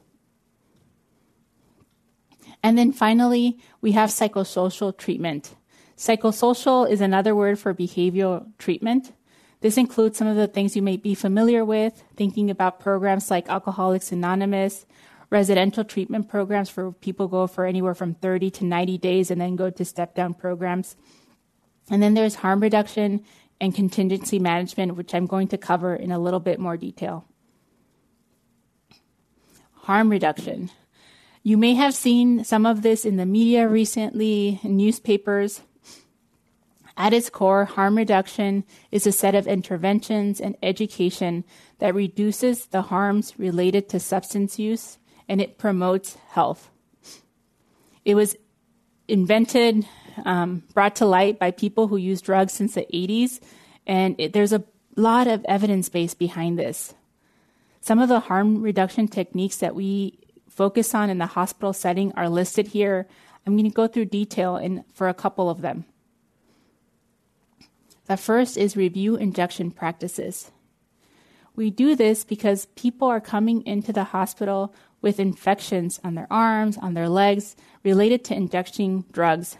[2.61, 5.55] And then finally, we have psychosocial treatment.
[5.97, 9.13] Psychosocial is another word for behavioral treatment.
[9.61, 13.47] This includes some of the things you may be familiar with, thinking about programs like
[13.47, 14.87] Alcoholics Anonymous,
[15.29, 19.55] residential treatment programs for people go for anywhere from 30 to 90 days and then
[19.55, 20.95] go to step down programs.
[21.89, 23.23] And then there's harm reduction
[23.59, 27.25] and contingency management, which I'm going to cover in a little bit more detail.
[29.83, 30.71] Harm reduction.
[31.43, 35.61] You may have seen some of this in the media recently, newspapers.
[36.97, 41.43] At its core, harm reduction is a set of interventions and education
[41.79, 46.69] that reduces the harms related to substance use and it promotes health.
[48.03, 48.35] It was
[49.07, 49.87] invented,
[50.25, 53.39] um, brought to light by people who use drugs since the 80s,
[53.87, 54.63] and it, there's a
[54.95, 56.93] lot of evidence base behind this.
[57.79, 62.29] Some of the harm reduction techniques that we focus on in the hospital setting are
[62.29, 63.07] listed here.
[63.45, 65.85] I'm going to go through detail in, for a couple of them.
[68.05, 70.51] The first is review injection practices.
[71.55, 76.77] We do this because people are coming into the hospital with infections on their arms,
[76.77, 79.57] on their legs, related to injecting drugs.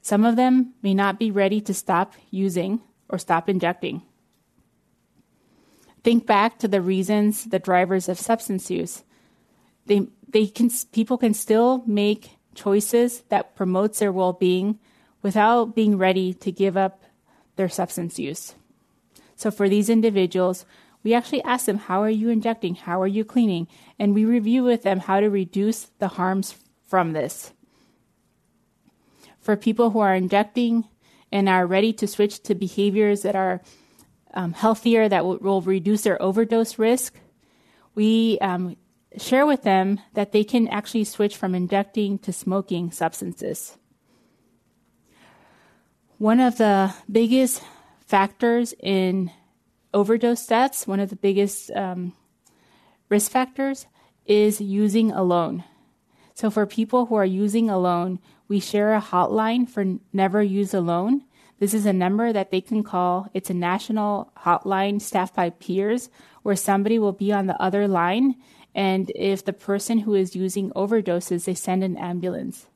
[0.00, 4.02] Some of them may not be ready to stop using or stop injecting.
[6.02, 9.04] Think back to the reasons, the drivers of substance use.
[9.86, 14.78] They, they can, people can still make choices that promotes their well-being
[15.22, 17.01] without being ready to give up
[17.62, 18.56] their substance use.
[19.36, 20.66] So for these individuals,
[21.04, 22.74] we actually ask them, How are you injecting?
[22.74, 23.68] How are you cleaning?
[24.00, 26.56] And we review with them how to reduce the harms
[26.88, 27.52] from this.
[29.38, 30.88] For people who are injecting
[31.30, 33.62] and are ready to switch to behaviors that are
[34.34, 37.14] um, healthier, that will, will, reduce their overdose risk,
[37.94, 38.76] we um,
[39.18, 43.78] share with them that they can actually switch from injecting to smoking substances.
[46.22, 47.64] One of the biggest
[48.06, 49.32] factors in
[49.92, 52.12] overdose deaths, one of the biggest um,
[53.08, 53.86] risk factors
[54.24, 55.64] is using alone.
[56.34, 61.22] So for people who are using alone, we share a hotline for Never Use Alone.
[61.58, 63.28] This is a number that they can call.
[63.34, 66.08] It's a national hotline staffed by peers
[66.44, 68.36] where somebody will be on the other line.
[68.76, 72.68] And if the person who is using overdoses, they send an ambulance.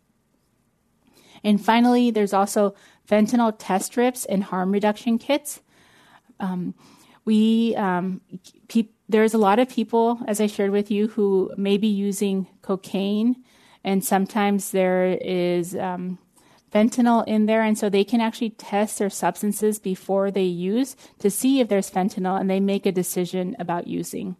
[1.44, 2.74] And finally, there's also
[3.08, 5.60] fentanyl test strips and harm reduction kits.
[6.40, 6.74] Um,
[7.24, 8.20] we um,
[8.68, 12.46] pe- there's a lot of people, as I shared with you, who may be using
[12.62, 13.44] cocaine,
[13.84, 16.18] and sometimes there is um,
[16.72, 21.30] fentanyl in there, and so they can actually test their substances before they use to
[21.30, 24.36] see if there's fentanyl, and they make a decision about using.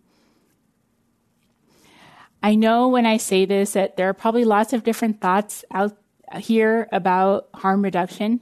[2.42, 5.96] I know when I say this that there are probably lots of different thoughts out
[6.38, 8.40] here about harm reduction.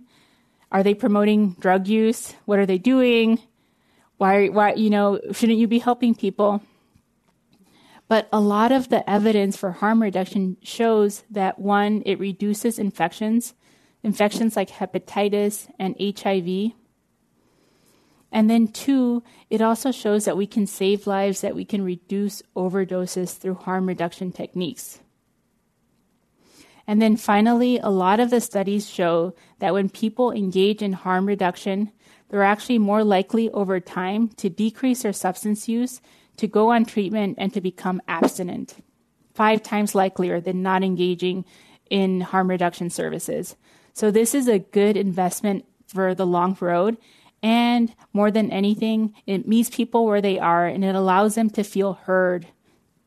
[0.75, 2.35] Are they promoting drug use?
[2.47, 3.39] What are they doing?
[4.17, 6.63] Why, why, you know, shouldn't you be helping people?
[8.09, 13.55] But a lot of the evidence for harm reduction shows that one, it reduces infections,
[14.03, 16.73] infections like hepatitis and HIV.
[18.33, 22.43] And then, two, it also shows that we can save lives, that we can reduce
[22.57, 24.99] overdoses through harm reduction techniques.
[26.87, 31.27] And then finally, a lot of the studies show that when people engage in harm
[31.27, 31.93] reduction,
[32.29, 36.01] they're actually more likely over time to decrease their substance use,
[36.37, 38.77] to go on treatment, and to become abstinent.
[39.35, 41.45] Five times likelier than not engaging
[41.91, 43.57] in harm reduction services.
[43.93, 46.97] So, this is a good investment for the long road.
[47.43, 51.63] And more than anything, it meets people where they are and it allows them to
[51.63, 52.47] feel heard,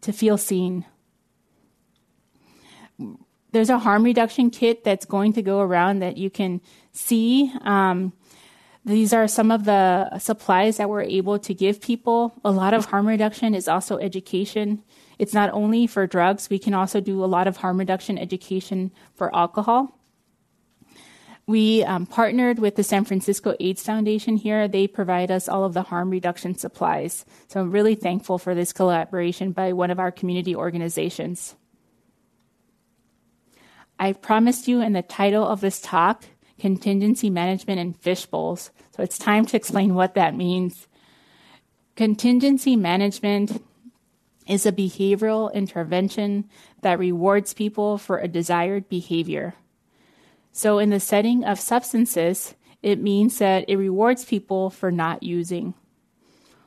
[0.01, 0.85] to feel seen.
[3.57, 7.51] There's a harm reduction kit that's going to go around that you can see.
[7.61, 8.13] Um,
[8.85, 12.39] these are some of the supplies that we're able to give people.
[12.45, 14.83] A lot of harm reduction is also education.
[15.17, 18.91] It's not only for drugs, we can also do a lot of harm reduction education
[19.15, 19.99] for alcohol.
[21.47, 24.67] We um, partnered with the San Francisco AIDS Foundation here.
[24.67, 27.25] They provide us all of the harm reduction supplies.
[27.47, 31.55] So I'm really thankful for this collaboration by one of our community organizations.
[33.99, 36.25] I promised you in the title of this talk
[36.59, 38.71] contingency management and fish bowls.
[38.95, 40.87] So it's time to explain what that means.
[41.95, 43.63] Contingency management
[44.47, 46.49] is a behavioral intervention
[46.81, 49.55] that rewards people for a desired behavior.
[50.51, 55.73] So, in the setting of substances, it means that it rewards people for not using.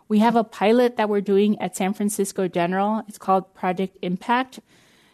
[0.06, 3.02] We have a pilot that we're doing at San Francisco General.
[3.08, 4.60] It's called Project Impact.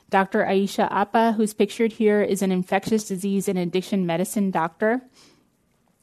[0.09, 0.45] Dr.
[0.45, 5.03] Ayesha Appa, who's pictured here, is an infectious disease and addiction medicine doctor.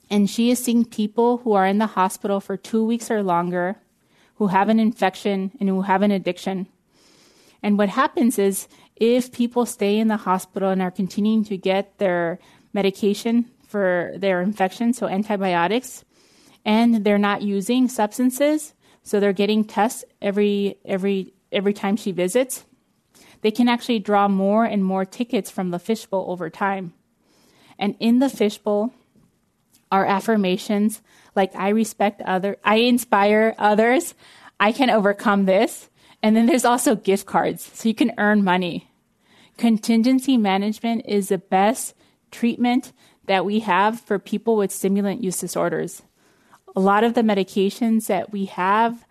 [0.10, 3.78] And she is seeing people who are in the hospital for two weeks or longer,
[4.36, 6.68] who have an infection and who have an addiction.
[7.62, 11.98] And what happens is if people stay in the hospital and are continuing to get
[11.98, 12.40] their
[12.74, 16.04] medication for their infection, so antibiotics,
[16.66, 22.66] and they're not using substances, so they're getting tests every every every time she visits.
[23.44, 26.94] They can actually draw more and more tickets from the fishbowl over time.
[27.78, 28.94] And in the fishbowl
[29.92, 31.02] are affirmations
[31.36, 34.16] like I respect other I inspire others,
[34.60, 35.90] I can overcome this.
[36.22, 38.90] And then there's also gift cards, so you can earn money.
[39.58, 41.96] Contingency management is the best
[42.32, 42.94] treatment
[43.26, 46.02] that we have for people with stimulant use disorders.
[46.76, 49.06] A lot of the medications that we have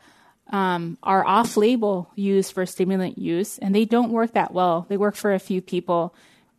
[0.52, 4.86] um, are off label used for stimulant use, and they don't work that well.
[4.88, 6.14] They work for a few people.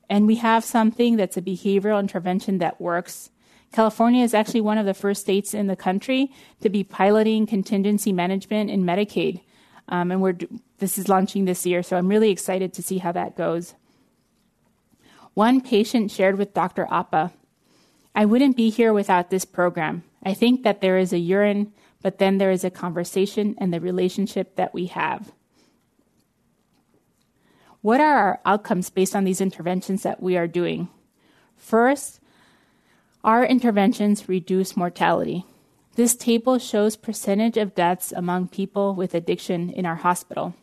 [0.09, 3.29] And we have something that's a behavioral intervention that works.
[3.71, 6.31] California is actually one of the first states in the country
[6.61, 9.41] to be piloting contingency management in Medicaid.
[9.87, 10.37] Um, and we're,
[10.79, 13.75] this is launching this year, so I'm really excited to see how that goes.
[15.33, 16.87] One patient shared with Dr.
[16.91, 17.31] Appa,
[18.15, 20.03] I wouldn't be here without this program.
[20.23, 21.73] I think that there is a urine,
[22.03, 25.31] but then there is a conversation and the relationship that we have.
[27.81, 30.89] What are our outcomes based on these interventions that we are doing?
[31.57, 32.19] First,
[33.23, 35.45] our interventions reduce mortality.
[35.95, 40.55] This table shows percentage of deaths among people with addiction in our hospital.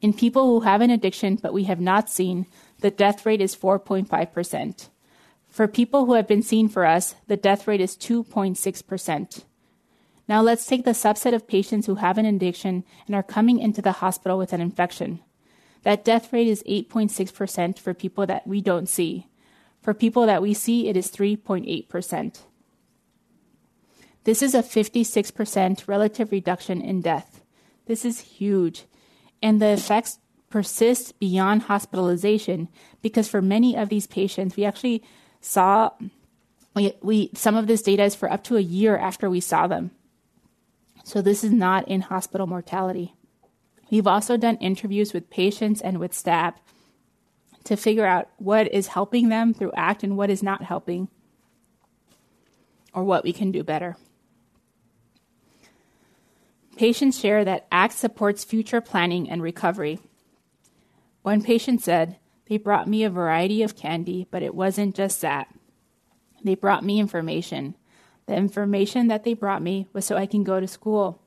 [0.00, 2.46] In people who have an addiction but we have not seen,
[2.80, 4.88] the death rate is 4.5%.
[5.48, 9.44] For people who have been seen for us, the death rate is 2.6%.
[10.26, 13.82] Now let's take the subset of patients who have an addiction and are coming into
[13.82, 15.20] the hospital with an infection.
[15.82, 19.26] That death rate is 8.6% for people that we don't see.
[19.82, 22.38] For people that we see, it is 3.8%.
[24.24, 27.42] This is a 56% relative reduction in death.
[27.86, 28.84] This is huge.
[29.42, 30.18] And the effects
[30.48, 32.68] persist beyond hospitalization
[33.02, 35.02] because for many of these patients, we actually
[35.42, 35.90] saw
[36.74, 39.66] we, we some of this data is for up to a year after we saw
[39.66, 39.90] them.
[41.04, 43.14] So this is not in hospital mortality.
[43.90, 46.58] We've also done interviews with patients and with staff
[47.64, 51.08] to figure out what is helping them through ACT and what is not helping,
[52.92, 53.96] or what we can do better.
[56.76, 60.00] Patients share that ACT supports future planning and recovery.
[61.22, 62.16] One patient said,
[62.48, 65.48] They brought me a variety of candy, but it wasn't just that.
[66.42, 67.76] They brought me information.
[68.26, 71.20] The information that they brought me was so I can go to school.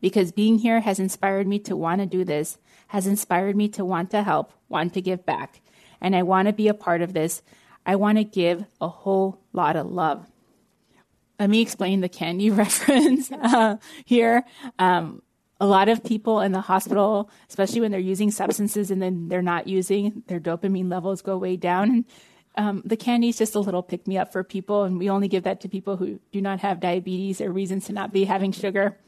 [0.00, 2.58] Because being here has inspired me to want to do this,
[2.88, 5.60] has inspired me to want to help, want to give back.
[6.00, 7.42] And I want to be a part of this.
[7.84, 10.26] I want to give a whole lot of love.
[11.38, 14.44] Let me explain the candy reference uh, here.
[14.78, 15.22] Um,
[15.58, 19.40] a lot of people in the hospital, especially when they're using substances and then they're
[19.42, 22.04] not using, their dopamine levels go way down.
[22.56, 25.28] Um, the candy is just a little pick me up for people, and we only
[25.28, 28.52] give that to people who do not have diabetes or reasons to not be having
[28.52, 28.98] sugar.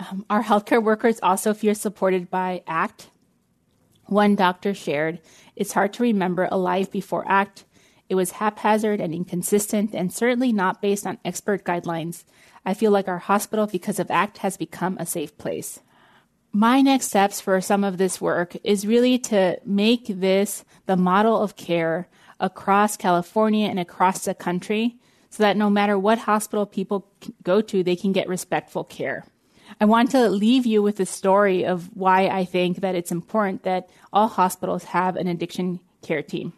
[0.00, 3.08] Um, our healthcare workers also feel supported by ACT.
[4.06, 5.20] One doctor shared,
[5.54, 7.64] It's hard to remember a life before ACT.
[8.08, 12.24] It was haphazard and inconsistent, and certainly not based on expert guidelines.
[12.66, 15.80] I feel like our hospital, because of ACT, has become a safe place.
[16.52, 21.40] My next steps for some of this work is really to make this the model
[21.40, 22.08] of care
[22.42, 24.96] across California and across the country
[25.30, 27.06] so that no matter what hospital people
[27.42, 29.24] go to, they can get respectful care.
[29.80, 33.62] I want to leave you with a story of why I think that it's important
[33.62, 36.52] that all hospitals have an addiction care team.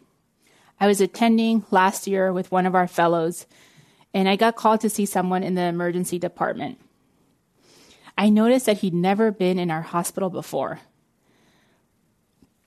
[0.77, 3.45] I was attending last year with one of our fellows,
[4.13, 6.79] and I got called to see someone in the emergency department.
[8.17, 10.81] I noticed that he'd never been in our hospital before.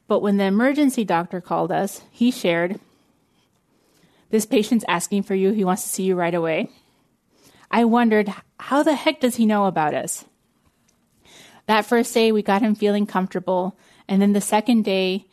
[0.06, 2.80] But when the emergency doctor called us, he shared,
[4.30, 5.52] This patient's asking for you.
[5.52, 6.70] He wants to see you right away.
[7.70, 10.24] I wondered, how the heck does he know about us?
[11.66, 13.78] That first day, we got him feeling comfortable.
[14.08, 15.26] And then the second day,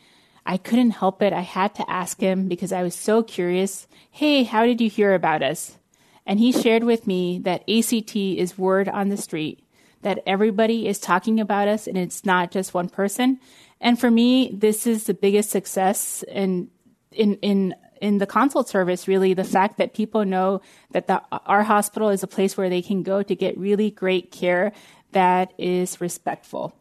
[0.46, 1.34] I couldn't help it.
[1.34, 3.88] I had to ask him because I was so curious.
[4.12, 5.78] Hey, how did you hear about us?
[6.26, 9.64] And he shared with me that ACT is word on the street,
[10.02, 13.40] that everybody is talking about us and it's not just one person.
[13.80, 16.70] And for me, this is the biggest success in,
[17.12, 17.76] in, in,
[18.06, 22.22] in the consult service, really, the fact that people know that the, our hospital is
[22.22, 24.72] a place where they can go to get really great care
[25.12, 26.76] that is respectful.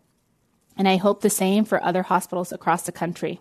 [0.76, 3.40] And I hope the same for other hospitals across the country.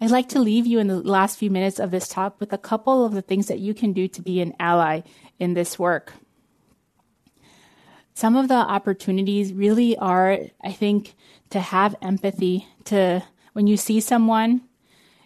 [0.00, 2.58] I'd like to leave you in the last few minutes of this talk with a
[2.58, 5.02] couple of the things that you can do to be an ally
[5.38, 6.14] in this work.
[8.14, 11.14] Some of the opportunities really are, I think,
[11.50, 14.62] to have empathy, to when you see someone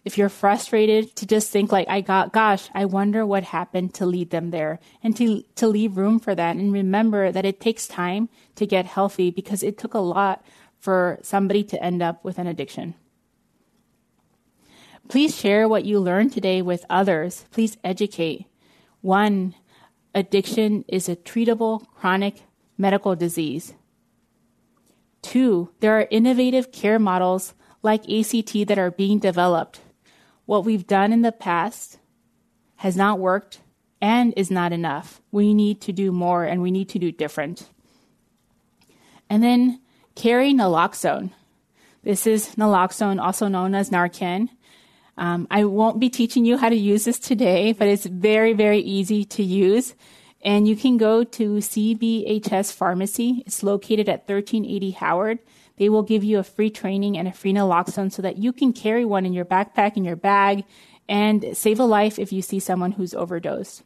[0.04, 4.06] if you're frustrated to just think like i got gosh i wonder what happened to
[4.06, 7.86] lead them there and to to leave room for that and remember that it takes
[7.86, 10.42] time to get healthy because it took a lot
[10.80, 12.94] for somebody to end up with an addiction.
[15.08, 17.44] Please share what you learned today with others.
[17.50, 18.46] Please educate.
[19.02, 19.54] One
[20.14, 22.42] addiction is a treatable chronic
[22.78, 23.74] medical disease.
[25.22, 29.80] Two there are innovative care models like ACT that are being developed
[30.50, 31.96] what we've done in the past
[32.74, 33.60] has not worked
[34.00, 35.22] and is not enough.
[35.30, 37.70] We need to do more and we need to do different.
[39.28, 39.80] And then
[40.16, 41.30] carry naloxone.
[42.02, 44.48] This is naloxone, also known as Narcan.
[45.16, 48.80] Um, I won't be teaching you how to use this today, but it's very, very
[48.80, 49.94] easy to use.
[50.42, 53.44] And you can go to CBHS Pharmacy.
[53.46, 55.38] It's located at 1380 Howard.
[55.80, 58.74] They will give you a free training and a free naloxone so that you can
[58.74, 60.64] carry one in your backpack, in your bag,
[61.08, 63.82] and save a life if you see someone who's overdosed.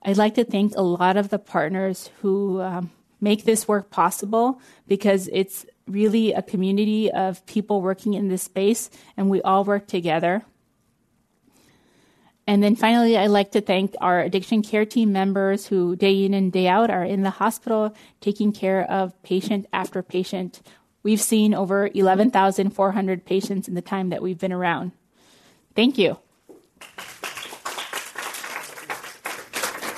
[0.00, 4.58] I'd like to thank a lot of the partners who um, make this work possible
[4.88, 9.86] because it's really a community of people working in this space and we all work
[9.86, 10.46] together.
[12.50, 16.34] And then finally, I'd like to thank our addiction care team members who day in
[16.34, 20.60] and day out are in the hospital taking care of patient after patient.
[21.04, 24.90] We've seen over 11,400 patients in the time that we've been around.
[25.76, 26.18] Thank you.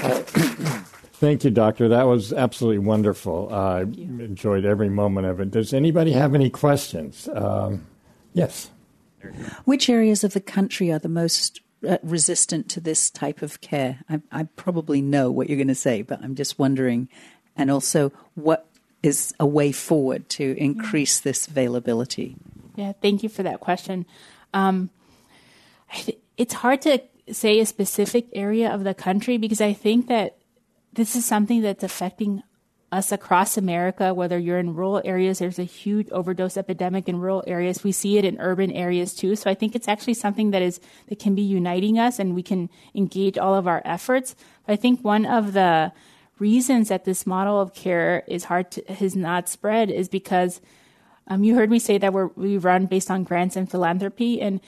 [0.02, 0.20] Uh,
[1.14, 1.88] thank you, Doctor.
[1.88, 3.48] That was absolutely wonderful.
[3.50, 5.52] I uh, enjoyed every moment of it.
[5.52, 7.30] Does anybody have any questions?
[7.32, 7.86] Um,
[8.34, 8.68] yes.
[9.64, 14.00] Which areas of the country are the most uh, resistant to this type of care?
[14.08, 17.08] I, I probably know what you're going to say, but I'm just wondering.
[17.56, 18.66] And also, what
[19.02, 22.36] is a way forward to increase this availability?
[22.76, 24.06] Yeah, thank you for that question.
[24.54, 24.90] Um,
[26.36, 30.36] it's hard to say a specific area of the country because I think that
[30.92, 32.42] this is something that's affecting
[32.92, 37.42] us across America, whether you're in rural areas, there's a huge overdose epidemic in rural
[37.46, 37.82] areas.
[37.82, 39.34] We see it in urban areas too.
[39.34, 40.78] So I think it's actually something that is,
[41.08, 44.36] that can be uniting us and we can engage all of our efforts.
[44.66, 45.92] But I think one of the
[46.38, 50.60] reasons that this model of care is hard to, has not spread is because
[51.28, 54.60] um, you heard me say that we run based on grants and philanthropy and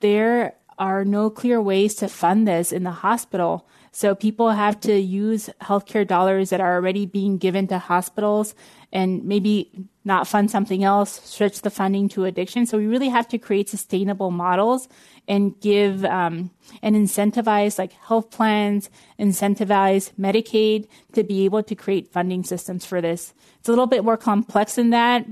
[0.00, 3.66] there are no clear ways to fund this in the hospital.
[3.92, 8.54] So people have to use healthcare dollars that are already being given to hospitals
[8.92, 9.70] and maybe
[10.04, 12.66] not fund something else, switch the funding to addiction.
[12.66, 14.88] So we really have to create sustainable models
[15.28, 16.50] and give um,
[16.82, 23.00] and incentivize like health plans, incentivize Medicaid to be able to create funding systems for
[23.00, 23.34] this.
[23.58, 25.26] It's a little bit more complex than that,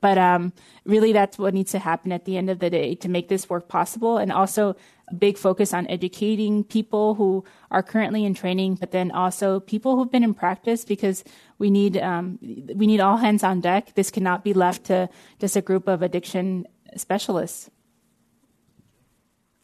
[0.00, 0.52] but um,
[0.84, 3.48] really that's what needs to happen at the end of the day to make this
[3.48, 4.18] work possible.
[4.18, 4.76] And also
[5.08, 9.96] a big focus on educating people who are currently in training, but then also people
[9.96, 11.24] who've been in practice because
[11.60, 13.94] we need um, we need all hands on deck.
[13.94, 15.08] This cannot be left to
[15.38, 17.70] just a group of addiction specialists.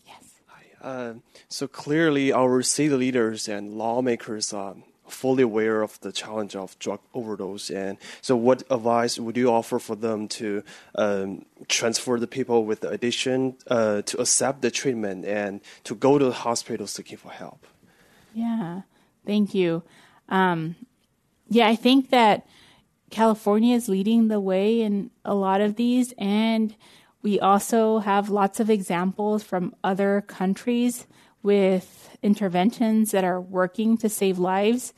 [0.05, 0.41] Yes.
[0.83, 1.15] Uh,
[1.49, 4.77] so clearly, our city leaders and lawmakers are
[5.09, 7.71] fully aware of the challenge of drug overdose.
[7.71, 10.63] And so, what advice would you offer for them to
[10.97, 16.19] um, transfer the people with the addiction uh, to accept the treatment and to go
[16.19, 17.67] to the hospitals seeking for help?
[18.35, 18.83] Yeah,
[19.25, 19.83] thank you.
[20.29, 20.77] Um,
[21.49, 22.47] yeah, I think that
[23.11, 26.75] California is leading the way in a lot of these, and
[27.23, 31.07] we also have lots of examples from other countries
[31.43, 34.93] with interventions that are working to save lives.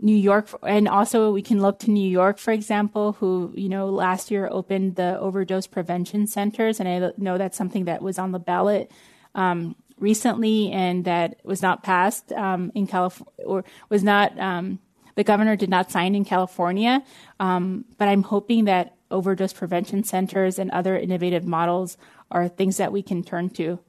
[0.00, 3.88] New York, and also we can look to New York, for example, who, you know,
[3.88, 6.78] last year opened the overdose prevention centers.
[6.78, 8.92] And I know that's something that was on the ballot
[9.34, 14.78] um, recently and that was not passed um, in California, or was not, um,
[15.18, 17.02] the governor did not sign in California.
[17.40, 21.98] Um, but I'm hoping that overdose prevention centers and other innovative models
[22.30, 23.80] are things that we can turn to.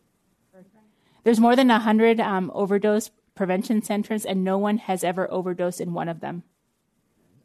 [1.23, 5.93] There's more than 100 um, overdose prevention centers, and no one has ever overdosed in
[5.93, 6.41] one of them.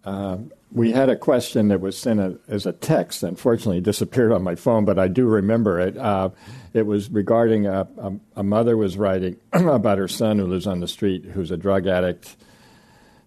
[0.03, 0.39] Uh,
[0.73, 3.23] we had a question that was sent a, as a text.
[3.23, 5.99] Unfortunately, disappeared on my phone, but I do remember it.
[5.99, 6.31] Uh,
[6.73, 10.81] it was regarding a, a, a mother was writing about her son who lives on
[10.81, 12.37] the street, who's a drug addict.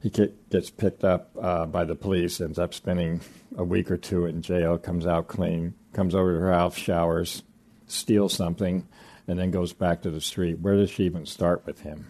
[0.01, 3.21] He gets picked up uh, by the police, ends up spending
[3.57, 7.41] a week or two in jail, comes out clean, comes over to her house, showers,
[7.87, 8.87] steals something,
[9.27, 10.59] and then goes back to the street.
[10.59, 12.07] Where does she even start with him?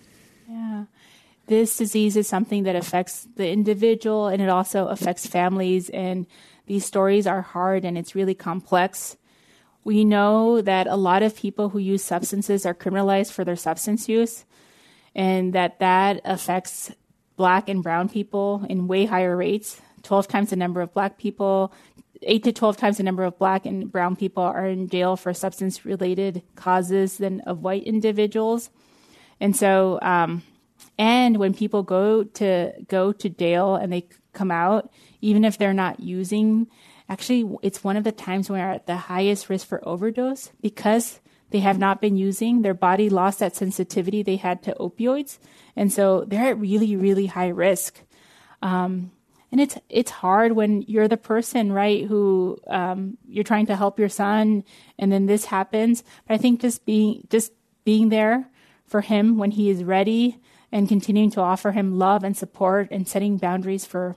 [0.50, 0.86] Yeah.
[1.48, 5.90] This disease is something that affects the individual and it also affects families.
[5.90, 6.28] And
[6.66, 9.16] these stories are hard and it's really complex.
[9.86, 14.10] We know that a lot of people who use substances are criminalized for their substance
[14.10, 14.44] use
[15.16, 16.92] and that that affects
[17.38, 21.72] black and brown people in way higher rates 12 times the number of black people
[22.22, 25.34] 8 to 12 times the number of black and brown people are in jail for
[25.34, 28.70] substance related causes than of white individuals.
[29.40, 30.44] And so, um,
[30.98, 35.74] and when people go to go to jail and they come out, even if they're
[35.74, 36.68] not using,
[37.10, 41.20] actually, it's one of the times when we're at the highest risk for overdose because
[41.50, 42.62] they have not been using.
[42.62, 45.40] Their body lost that sensitivity they had to opioids,
[45.76, 48.02] and so they're at really, really high risk.
[48.62, 49.12] Um,
[49.52, 54.00] and it's it's hard when you're the person right who um, you're trying to help
[54.00, 54.64] your son
[55.00, 57.52] and then this happens but i think just being just
[57.84, 58.50] being there
[58.86, 60.40] for him when he is ready
[60.72, 64.16] and continuing to offer him love and support and setting boundaries for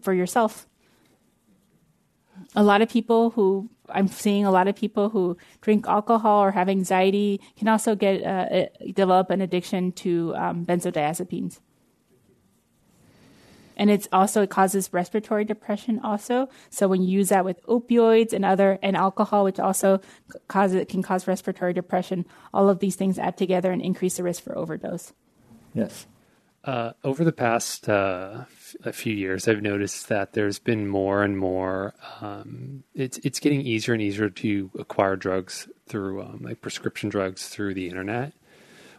[0.00, 0.66] for yourself
[2.54, 6.50] a lot of people who i'm seeing a lot of people who drink alcohol or
[6.50, 11.60] have anxiety can also get uh, develop an addiction to um, benzodiazepines.
[13.76, 16.48] And it's also it causes respiratory depression also.
[16.70, 20.00] So when you use that with opioids and other and alcohol which also
[20.46, 24.22] cause it can cause respiratory depression all of these things add together and increase the
[24.22, 25.12] risk for overdose.
[25.74, 26.06] Yes.
[26.64, 28.44] Uh, over the past uh,
[28.84, 31.94] a few years, I've noticed that there's been more and more.
[32.20, 37.48] Um, it's it's getting easier and easier to acquire drugs through um, like prescription drugs
[37.48, 38.32] through the internet.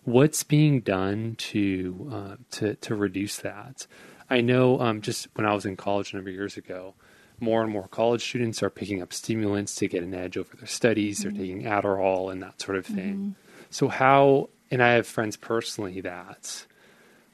[0.04, 3.88] What's being done to uh, to to reduce that?
[4.30, 6.96] I know um, just when I was in college a number of years ago,
[7.40, 10.68] more and more college students are picking up stimulants to get an edge over their
[10.68, 11.20] studies.
[11.20, 11.38] Mm-hmm.
[11.38, 13.16] They're taking Adderall and that sort of thing.
[13.16, 13.32] Mm-hmm.
[13.70, 14.50] So how?
[14.72, 16.66] And I have friends personally that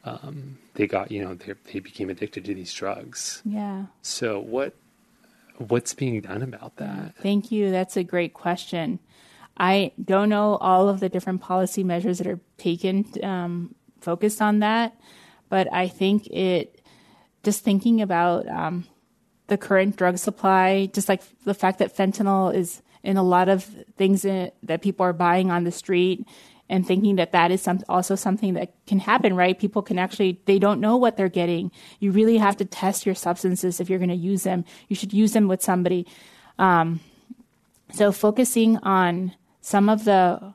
[0.03, 3.41] um, they got you know they, they became addicted to these drugs.
[3.43, 3.87] Yeah.
[4.01, 4.73] So what
[5.57, 7.15] what's being done about that?
[7.17, 7.69] Thank you.
[7.69, 8.99] That's a great question.
[9.57, 14.59] I don't know all of the different policy measures that are taken um, focused on
[14.59, 14.97] that,
[15.49, 16.81] but I think it
[17.43, 18.87] just thinking about um,
[19.47, 23.65] the current drug supply, just like the fact that fentanyl is in a lot of
[23.97, 26.25] things in, that people are buying on the street
[26.69, 29.57] and thinking that that is some, also something that can happen, right?
[29.59, 31.71] People can actually, they don't know what they're getting.
[31.99, 34.65] You really have to test your substances if you're going to use them.
[34.87, 36.05] You should use them with somebody.
[36.59, 36.99] Um,
[37.91, 40.53] so focusing on some of the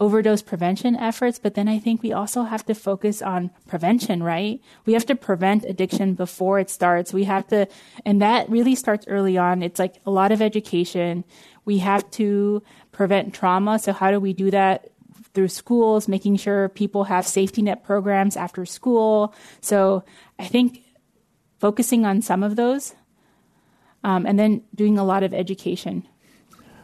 [0.00, 4.58] overdose prevention efforts, but then I think we also have to focus on prevention, right?
[4.86, 7.12] We have to prevent addiction before it starts.
[7.12, 7.68] We have to,
[8.06, 9.62] and that really starts early on.
[9.62, 11.24] It's like a lot of education.
[11.66, 12.62] We have to
[13.00, 13.78] prevent trauma.
[13.78, 14.90] So how do we do that?
[15.32, 19.32] Through schools, making sure people have safety net programs after school.
[19.62, 20.04] So
[20.38, 20.82] I think
[21.60, 22.94] focusing on some of those,
[24.04, 26.06] um, and then doing a lot of education.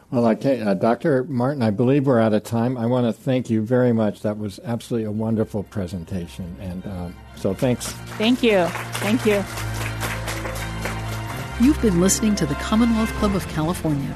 [0.09, 1.23] Well, okay, uh, Dr.
[1.25, 2.79] Martin, I believe we're out of time.
[2.79, 4.23] I want to thank you very much.
[4.23, 6.57] That was absolutely a wonderful presentation.
[6.59, 7.91] And uh, so thanks.
[8.17, 8.65] Thank you.
[9.05, 9.43] Thank you.
[11.63, 14.15] You've been listening to the Commonwealth Club of California.